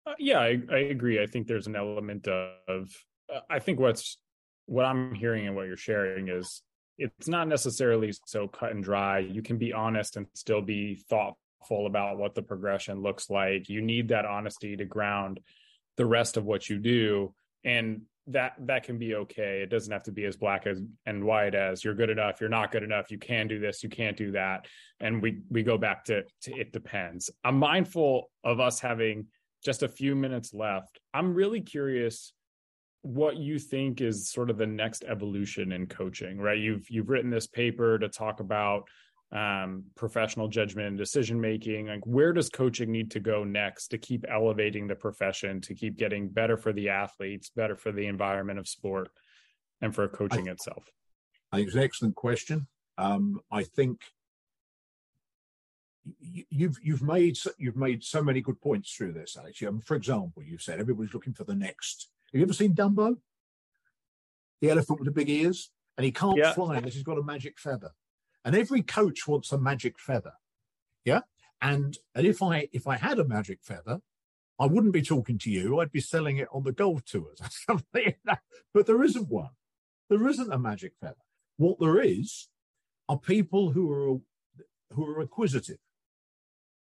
uh, 0.05 0.15
yeah, 0.19 0.41
I, 0.41 0.61
I, 0.73 0.79
agree. 0.79 1.23
I 1.23 1.27
think 1.27 1.47
there's 1.47 1.69
an 1.69 1.77
element 1.77 2.27
of. 2.27 2.91
Uh, 3.33 3.39
I 3.49 3.61
think 3.61 3.79
what's 3.79 4.19
what 4.67 4.87
I'm 4.87 5.15
hearing 5.15 5.47
and 5.47 5.55
what 5.55 5.69
you're 5.69 5.77
sharing 5.77 6.29
is 6.29 6.63
it's 6.99 7.29
not 7.29 7.47
necessarily 7.47 8.13
so 8.27 8.49
cut 8.49 8.73
and 8.73 8.83
dry. 8.83 9.21
You 9.21 9.41
can 9.41 9.57
be 9.57 9.73
honest 9.73 10.17
and 10.17 10.27
still 10.35 10.63
be 10.63 10.97
thoughtful 11.09 11.87
about 11.87 12.19
what 12.19 12.35
the 12.35 12.43
progression 12.43 13.01
looks 13.01 13.31
like. 13.31 13.69
You 13.69 13.83
need 13.83 14.09
that 14.09 14.25
honesty 14.25 14.77
to 14.77 14.85
ground 14.85 15.39
the 15.97 16.07
rest 16.07 16.37
of 16.37 16.45
what 16.45 16.69
you 16.69 16.79
do, 16.79 17.35
and 17.63 18.03
that 18.29 18.55
that 18.61 18.85
can 18.85 18.99
be 18.99 19.15
okay. 19.15 19.63
It 19.63 19.71
doesn't 19.71 19.93
have 19.93 20.05
to 20.05 20.13
be 20.13 20.25
as 20.25 20.37
black 20.37 20.67
as 20.67 20.81
and 21.07 21.25
white 21.25 21.55
as 21.55 21.85
you're 21.85 21.95
good 21.95 22.11
enough, 22.11 22.41
you're 22.41 22.51
not 22.51 22.71
good 22.71 22.83
enough, 22.83 23.11
you 23.11 23.19
can 23.19 23.49
do 23.49 23.59
this, 23.59 23.83
you 23.83 23.89
can't 23.89 24.17
do 24.17 24.31
that, 24.33 24.67
and 25.01 25.21
we 25.21 25.41
we 25.51 25.63
go 25.63 25.77
back 25.77 26.05
to, 26.05 26.23
to 26.43 26.53
it 26.53 26.73
depends. 26.73 27.31
I'm 27.45 27.59
mindful 27.59 28.31
of 28.45 28.61
us 28.61 28.79
having 28.79 29.27
just 29.65 29.83
a 29.83 29.89
few 29.89 30.15
minutes 30.15 30.55
left. 30.55 31.01
I'm 31.15 31.35
really 31.35 31.61
curious 31.61 32.33
what 33.03 33.37
you 33.37 33.59
think 33.59 34.01
is 34.01 34.31
sort 34.31 34.51
of 34.51 34.59
the 34.59 34.67
next 34.67 35.05
evolution 35.05 35.73
in 35.73 35.87
coaching, 35.87 36.39
right? 36.39 36.59
You've 36.59 36.89
you've 36.89 37.11
written 37.11 37.31
this 37.31 37.49
paper 37.49 37.99
to 37.99 38.09
talk 38.09 38.41
about 38.41 38.85
um, 39.33 39.85
professional 39.95 40.49
judgment 40.49 40.89
and 40.89 40.99
decision 40.99 41.41
making. 41.41 41.87
Like, 41.87 42.07
where 42.07 42.33
does 42.33 42.51
coaching 42.51 42.93
need 42.93 43.11
to 43.13 43.21
go 43.21 43.45
next 43.45 43.89
to 43.89 43.99
keep 43.99 44.25
elevating 44.29 44.87
the 44.87 44.95
profession, 44.95 45.61
to 45.63 45.75
keep 45.75 45.97
getting 45.97 46.29
better 46.29 46.57
for 46.57 46.73
the 46.73 46.91
athletes, 46.91 47.51
better 47.55 47.77
for 47.77 47.93
the 47.93 48.07
environment 48.07 48.59
of 48.59 48.69
sport, 48.69 49.11
and 49.81 49.95
for 49.95 50.07
coaching 50.09 50.49
I, 50.49 50.53
itself? 50.53 50.85
I 51.51 51.57
think 51.57 51.69
it's 51.69 51.77
an 51.77 51.83
excellent 51.83 52.15
question. 52.15 52.67
Um, 52.99 53.41
I 53.51 53.63
think 53.63 54.01
you've 56.21 56.79
you've 56.83 57.03
made 57.03 57.39
you've 57.59 57.77
made 57.77 58.05
so 58.05 58.23
many 58.23 58.41
good 58.41 58.61
points 58.61 58.93
through 58.93 59.13
this, 59.13 59.37
Alex. 59.39 59.63
Um, 59.63 59.81
for 59.81 59.97
example, 59.97 60.43
you've 60.43 60.63
said 60.63 60.79
everybody's 60.79 61.15
looking 61.15 61.33
for 61.33 61.45
the 61.45 61.55
next. 61.55 62.09
Have 62.33 62.39
you 62.39 62.45
ever 62.45 62.53
seen 62.53 62.75
Dumbo? 62.75 63.17
The 64.61 64.71
elephant 64.71 65.01
with 65.01 65.07
the 65.07 65.13
big 65.13 65.31
ears, 65.31 65.71
and 65.97 66.05
he 66.05 66.13
can't 66.13 66.37
yeah. 66.37 66.53
fly 66.53 66.77
unless 66.77 66.95
he's 66.95 67.03
got 67.03 67.19
a 67.19 67.23
magic 67.23 67.59
feather. 67.59 67.91
And 68.45 68.57
every 68.57 68.83
coach 68.83 69.27
wants 69.29 69.53
a 69.53 69.59
magic 69.59 69.99
feather, 69.99 70.35
yeah. 71.05 71.21
And 71.61 71.97
and 72.15 72.27
if 72.27 72.43
I 72.43 72.69
if 72.73 72.87
I 72.87 72.97
had 72.97 73.19
a 73.19 73.25
magic 73.25 73.61
feather, 73.63 74.01
I 74.59 74.67
wouldn't 74.67 74.93
be 74.93 75.03
talking 75.03 75.39
to 75.39 75.51
you. 75.51 75.79
I'd 75.81 75.93
be 75.93 76.01
selling 76.01 76.39
it 76.39 76.49
on 76.53 76.65
the 76.65 76.73
golf 76.73 77.05
tours 77.05 77.41
or 77.41 77.49
something. 77.51 78.15
but 78.75 78.87
there 78.87 79.03
isn't 79.03 79.29
one. 79.29 79.51
There 80.09 80.27
isn't 80.29 80.53
a 80.53 80.59
magic 80.59 80.93
feather. 81.01 81.15
What 81.57 81.79
there 81.79 82.01
is 82.01 82.49
are 83.09 83.19
people 83.19 83.71
who 83.71 83.91
are 83.93 84.19
who 84.95 85.07
are 85.07 85.21
acquisitive 85.21 85.79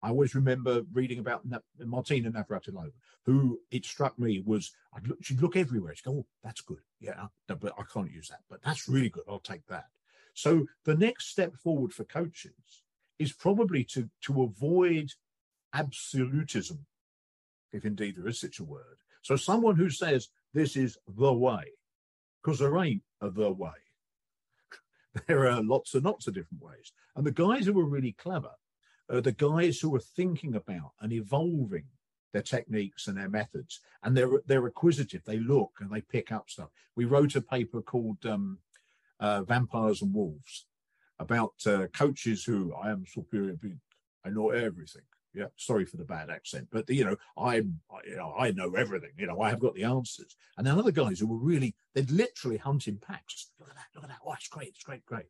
I 0.02 0.10
always 0.10 0.34
remember 0.34 0.84
reading 0.94 1.20
about 1.20 1.44
Martina 1.78 2.32
Navratilova, 2.32 2.92
who 3.26 3.60
it 3.70 3.86
struck 3.86 4.18
me 4.18 4.42
was 4.46 4.72
I'd 4.94 5.08
look, 5.08 5.18
she'd 5.22 5.42
look 5.42 5.56
everywhere. 5.56 5.94
She'd 5.96 6.06
go, 6.06 6.20
"Oh, 6.20 6.26
that's 6.44 6.62
good. 6.62 6.80
Yeah, 7.00 7.28
but 7.48 7.74
I 7.78 7.84
can't 7.92 8.12
use 8.12 8.30
that. 8.30 8.42
But 8.50 8.62
that's 8.64 8.88
really 8.88 9.10
good. 9.10 9.24
I'll 9.28 9.40
take 9.40 9.66
that." 9.68 9.88
So 10.40 10.68
the 10.86 10.96
next 10.96 11.28
step 11.28 11.58
forward 11.58 11.92
for 11.92 12.06
coaches 12.06 12.84
is 13.20 13.34
probably 13.34 13.84
to 13.96 14.10
to 14.22 14.44
avoid 14.44 15.12
absolutism, 15.74 16.86
if 17.74 17.84
indeed 17.84 18.16
there 18.16 18.28
is 18.30 18.40
such 18.40 18.60
a 18.60 18.64
word. 18.64 19.00
So 19.22 19.36
someone 19.36 19.76
who 19.76 19.90
says 19.90 20.30
this 20.54 20.78
is 20.78 20.98
the 21.06 21.34
way, 21.34 21.74
because 22.42 22.60
there 22.60 22.78
ain't 22.78 23.04
a 23.20 23.30
the 23.30 23.52
way. 23.52 23.80
there 25.28 25.50
are 25.50 25.62
lots 25.62 25.94
and 25.94 26.06
lots 26.06 26.26
of 26.26 26.36
different 26.36 26.64
ways. 26.64 26.94
And 27.18 27.26
the 27.26 27.32
guys 27.32 27.66
who 27.66 27.78
are 27.78 27.96
really 27.96 28.14
clever 28.14 28.56
are 29.10 29.20
the 29.20 29.34
guys 29.34 29.80
who 29.80 29.94
are 29.94 30.00
thinking 30.16 30.56
about 30.56 30.94
and 31.02 31.12
evolving 31.12 31.88
their 32.32 32.44
techniques 32.44 33.08
and 33.08 33.18
their 33.18 33.28
methods, 33.28 33.82
and 34.04 34.16
they're 34.16 34.42
they're 34.46 34.68
acquisitive. 34.68 35.24
They 35.26 35.40
look 35.40 35.74
and 35.82 35.92
they 35.92 36.00
pick 36.00 36.32
up 36.32 36.50
stuff. 36.50 36.70
We 36.96 37.04
wrote 37.04 37.36
a 37.36 37.42
paper 37.42 37.82
called 37.82 38.26
um, 38.26 38.60
uh, 39.20 39.44
"Vampires 39.44 40.02
and 40.02 40.14
Wolves" 40.14 40.66
about 41.20 41.54
uh, 41.66 41.88
coaches 41.88 42.44
who 42.44 42.74
I 42.74 42.92
am 42.92 43.06
superior. 43.06 43.56
I 44.26 44.30
know 44.30 44.50
everything. 44.50 45.04
Yeah, 45.34 45.46
sorry 45.58 45.86
for 45.86 45.98
the 45.98 46.06
bad 46.06 46.32
accent, 46.32 46.70
but 46.72 46.90
you 46.90 47.06
know, 47.06 47.16
I'm, 47.38 47.80
you 48.06 48.16
know, 48.16 48.34
I 48.38 48.50
know 48.52 48.74
everything. 48.74 49.12
You 49.16 49.28
know, 49.28 49.40
I 49.42 49.50
have 49.50 49.60
got 49.60 49.76
the 49.76 49.84
answers. 49.84 50.36
And 50.58 50.66
then 50.66 50.78
other 50.78 50.92
guys 50.92 51.20
who 51.20 51.28
were 51.28 51.38
really, 51.38 51.76
they'd 51.94 52.10
literally 52.10 52.58
hunt 52.58 52.88
in 52.88 52.98
packs. 52.98 53.52
Look 53.60 53.70
at 53.70 53.76
that! 53.76 53.86
Look 53.94 54.04
at 54.06 54.10
that! 54.10 54.20
Oh, 54.26 54.34
it's 54.34 54.48
great! 54.48 54.70
It's 54.70 54.84
great! 54.84 55.06
Great! 55.06 55.28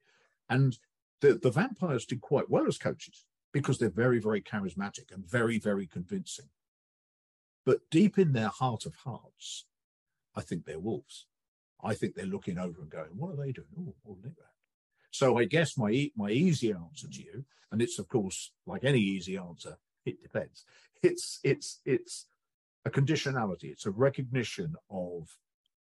And 0.50 0.78
the 1.20 1.34
the 1.34 1.52
vampires 1.52 2.06
did 2.06 2.22
quite 2.22 2.50
well 2.50 2.66
as 2.66 2.78
coaches 2.78 3.26
because 3.52 3.78
they're 3.78 3.90
very, 3.90 4.20
very 4.20 4.42
charismatic 4.42 5.12
and 5.12 5.26
very, 5.30 5.60
very 5.60 5.88
convincing. 5.88 6.50
But 7.66 7.90
deep 7.92 8.18
in 8.18 8.34
their 8.34 8.48
heart 8.48 8.86
of 8.86 8.96
hearts, 8.96 9.66
I 10.36 10.42
think 10.42 10.66
they're 10.66 10.80
wolves. 10.80 11.26
I 11.84 11.94
think 11.94 12.16
they're 12.16 12.26
looking 12.26 12.58
over 12.58 12.82
and 12.82 12.90
going, 12.90 13.10
what 13.16 13.32
are 13.32 13.38
they 13.38 13.52
doing? 13.52 13.94
Oh, 14.08 14.18
that. 14.24 14.34
So 15.12 15.38
I 15.38 15.46
guess 15.46 15.78
my 15.78 16.12
my 16.16 16.30
easy 16.30 16.72
answer 16.72 17.08
to 17.08 17.22
you, 17.22 17.46
and 17.72 17.82
it's 17.82 18.00
of 18.00 18.08
course 18.08 18.52
like 18.66 18.84
any 18.84 19.00
easy 19.00 19.38
answer, 19.38 19.78
it 20.06 20.22
depends. 20.22 20.66
It's 21.02 21.40
it's 21.44 21.82
it's 21.86 22.28
a 22.86 22.90
conditionality. 22.90 23.66
It's 23.66 23.86
a 23.86 23.92
recognition 23.92 24.76
of, 24.90 25.30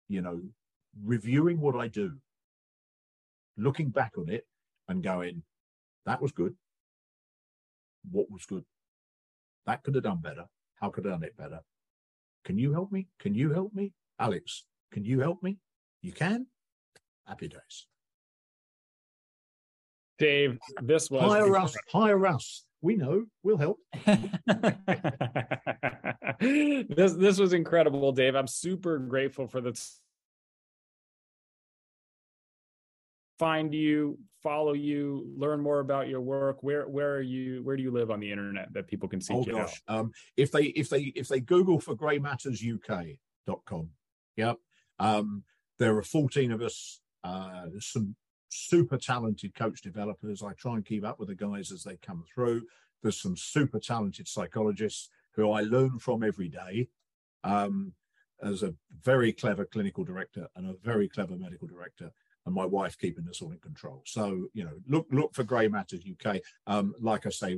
you 0.08 0.22
know, 0.22 0.42
reviewing 1.04 1.60
what 1.62 1.76
I 1.76 1.88
do, 1.88 2.18
looking 3.58 3.90
back 3.90 4.14
on 4.18 4.30
it, 4.30 4.48
and 4.88 5.04
going, 5.04 5.44
that 6.06 6.22
was 6.22 6.32
good 6.32 6.56
what 8.12 8.32
was 8.32 8.46
good. 8.46 8.64
That 9.66 9.84
could 9.84 9.96
have 9.96 10.04
done 10.04 10.22
better. 10.22 10.46
How 10.76 10.90
could 10.90 11.06
I 11.06 11.12
have 11.12 11.20
done 11.20 11.28
it 11.28 11.38
better? 11.38 11.60
Can 12.46 12.58
you 12.58 12.74
help 12.74 12.92
me? 12.92 13.08
Can 13.20 13.34
you 13.36 13.52
help 13.52 13.74
me? 13.74 13.94
Alex, 14.20 14.66
can 14.92 15.04
you 15.04 15.20
help 15.20 15.44
me? 15.44 15.58
You 16.02 16.12
can? 16.12 16.48
Happy 17.28 17.48
days. 17.48 17.86
Dave, 20.18 20.58
this 20.82 21.10
was 21.10 21.24
hire 21.24 21.56
us, 21.56 21.76
hire 21.92 22.28
us. 22.28 22.66
We 22.82 22.96
know, 22.96 23.26
we'll 23.44 23.58
help. 23.58 23.78
this 26.40 27.14
this 27.14 27.40
was 27.40 27.54
incredible, 27.54 28.12
Dave. 28.12 28.36
I'm 28.36 28.48
super 28.48 28.98
grateful 29.00 29.48
for 29.48 29.62
the 29.62 29.80
find 33.40 33.74
you, 33.74 34.20
follow 34.44 34.74
you, 34.74 35.34
learn 35.38 35.62
more 35.62 35.80
about 35.80 36.10
your 36.10 36.22
work? 36.22 36.62
Where 36.62 36.88
where 36.88 37.16
are 37.16 37.22
you? 37.22 37.64
Where 37.64 37.78
do 37.78 37.82
you 37.82 37.92
live 37.92 38.12
on 38.12 38.20
the 38.20 38.32
internet 38.32 38.72
that 38.74 38.88
people 38.88 39.10
can 39.10 39.22
see? 39.22 39.34
Oh 39.34 39.44
gosh, 39.44 39.82
um, 39.88 40.12
if 40.38 40.52
they 40.52 40.66
if 40.66 40.90
they 40.90 41.14
if 41.16 41.30
they 41.30 41.40
Google 41.40 41.80
for 41.80 41.96
gray 41.96 42.20
greymattersuk.com, 42.20 43.90
yep. 44.36 44.58
Um, 45.00 45.44
there 45.80 45.98
are 45.98 46.04
14 46.04 46.52
of 46.52 46.62
us. 46.62 47.00
Uh, 47.24 47.66
some 47.80 48.16
super 48.50 48.98
talented 48.98 49.56
coach 49.56 49.82
developers. 49.82 50.44
I 50.44 50.54
try 50.54 50.76
and 50.76 50.86
keep 50.86 51.06
up 51.06 51.20
with 51.20 51.30
the 51.30 51.36
guys 51.36 51.72
as 51.72 51.84
they 51.84 51.98
come 51.98 52.24
through. 52.34 52.64
There's 53.02 53.22
some 53.22 53.38
super 53.38 53.80
talented 53.80 54.28
psychologists 54.28 55.10
who 55.36 55.52
I 55.52 55.62
learn 55.62 56.00
from 56.00 56.24
every 56.24 56.50
day. 56.50 56.90
Um, 57.44 57.94
as 58.42 58.64
a 58.64 58.74
very 59.04 59.32
clever 59.34 59.66
clinical 59.66 60.04
director 60.04 60.48
and 60.56 60.70
a 60.70 60.76
very 60.84 61.10
clever 61.10 61.36
medical 61.36 61.68
director, 61.68 62.12
and 62.46 62.56
my 62.56 62.66
wife 62.66 62.98
keeping 62.98 63.28
us 63.28 63.42
all 63.42 63.52
in 63.52 63.60
control. 63.60 64.02
So 64.06 64.48
you 64.54 64.64
know, 64.64 64.78
look 64.88 65.08
look 65.12 65.34
for 65.34 65.44
Grey 65.44 65.68
Matters 65.68 66.02
UK. 66.10 66.38
Um, 66.68 66.94
like 67.00 67.26
I 67.26 67.30
say, 67.30 67.58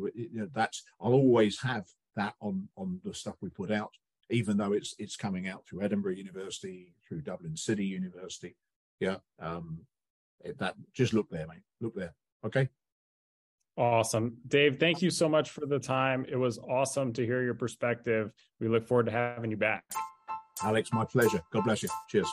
that's 0.54 0.84
I'll 1.00 1.14
always 1.14 1.60
have 1.62 1.86
that 2.16 2.34
on 2.42 2.68
on 2.76 3.00
the 3.04 3.14
stuff 3.14 3.36
we 3.42 3.50
put 3.50 3.72
out, 3.72 3.92
even 4.32 4.58
though 4.58 4.74
it's 4.74 4.96
it's 4.98 5.16
coming 5.16 5.48
out 5.48 5.66
through 5.66 5.84
Edinburgh 5.84 6.14
University, 6.16 6.94
through 7.08 7.22
Dublin 7.22 7.56
City 7.56 7.86
University. 7.86 8.56
Yeah, 9.00 9.18
um, 9.40 9.82
that 10.58 10.76
just 10.94 11.14
look 11.14 11.30
there, 11.30 11.48
mate. 11.48 11.64
Look 11.80 11.96
there. 11.96 12.14
Okay. 12.46 12.70
Awesome. 13.78 14.38
Dave, 14.48 14.80
thank 14.80 15.02
you 15.02 15.10
so 15.10 15.30
much 15.30 15.50
for 15.50 15.66
the 15.66 15.80
time. 15.80 16.26
It 16.28 16.36
was 16.36 16.60
awesome 16.60 17.14
to 17.14 17.26
hear 17.26 17.42
your 17.42 17.54
perspective. 17.54 18.32
We 18.60 18.68
look 18.68 18.86
forward 18.86 19.06
to 19.06 19.12
having 19.12 19.50
you 19.50 19.58
back. 19.58 19.86
Alex, 20.62 20.92
my 20.92 21.06
pleasure. 21.06 21.42
God 21.52 21.64
bless 21.64 21.82
you. 21.82 21.90
Cheers. 22.10 22.28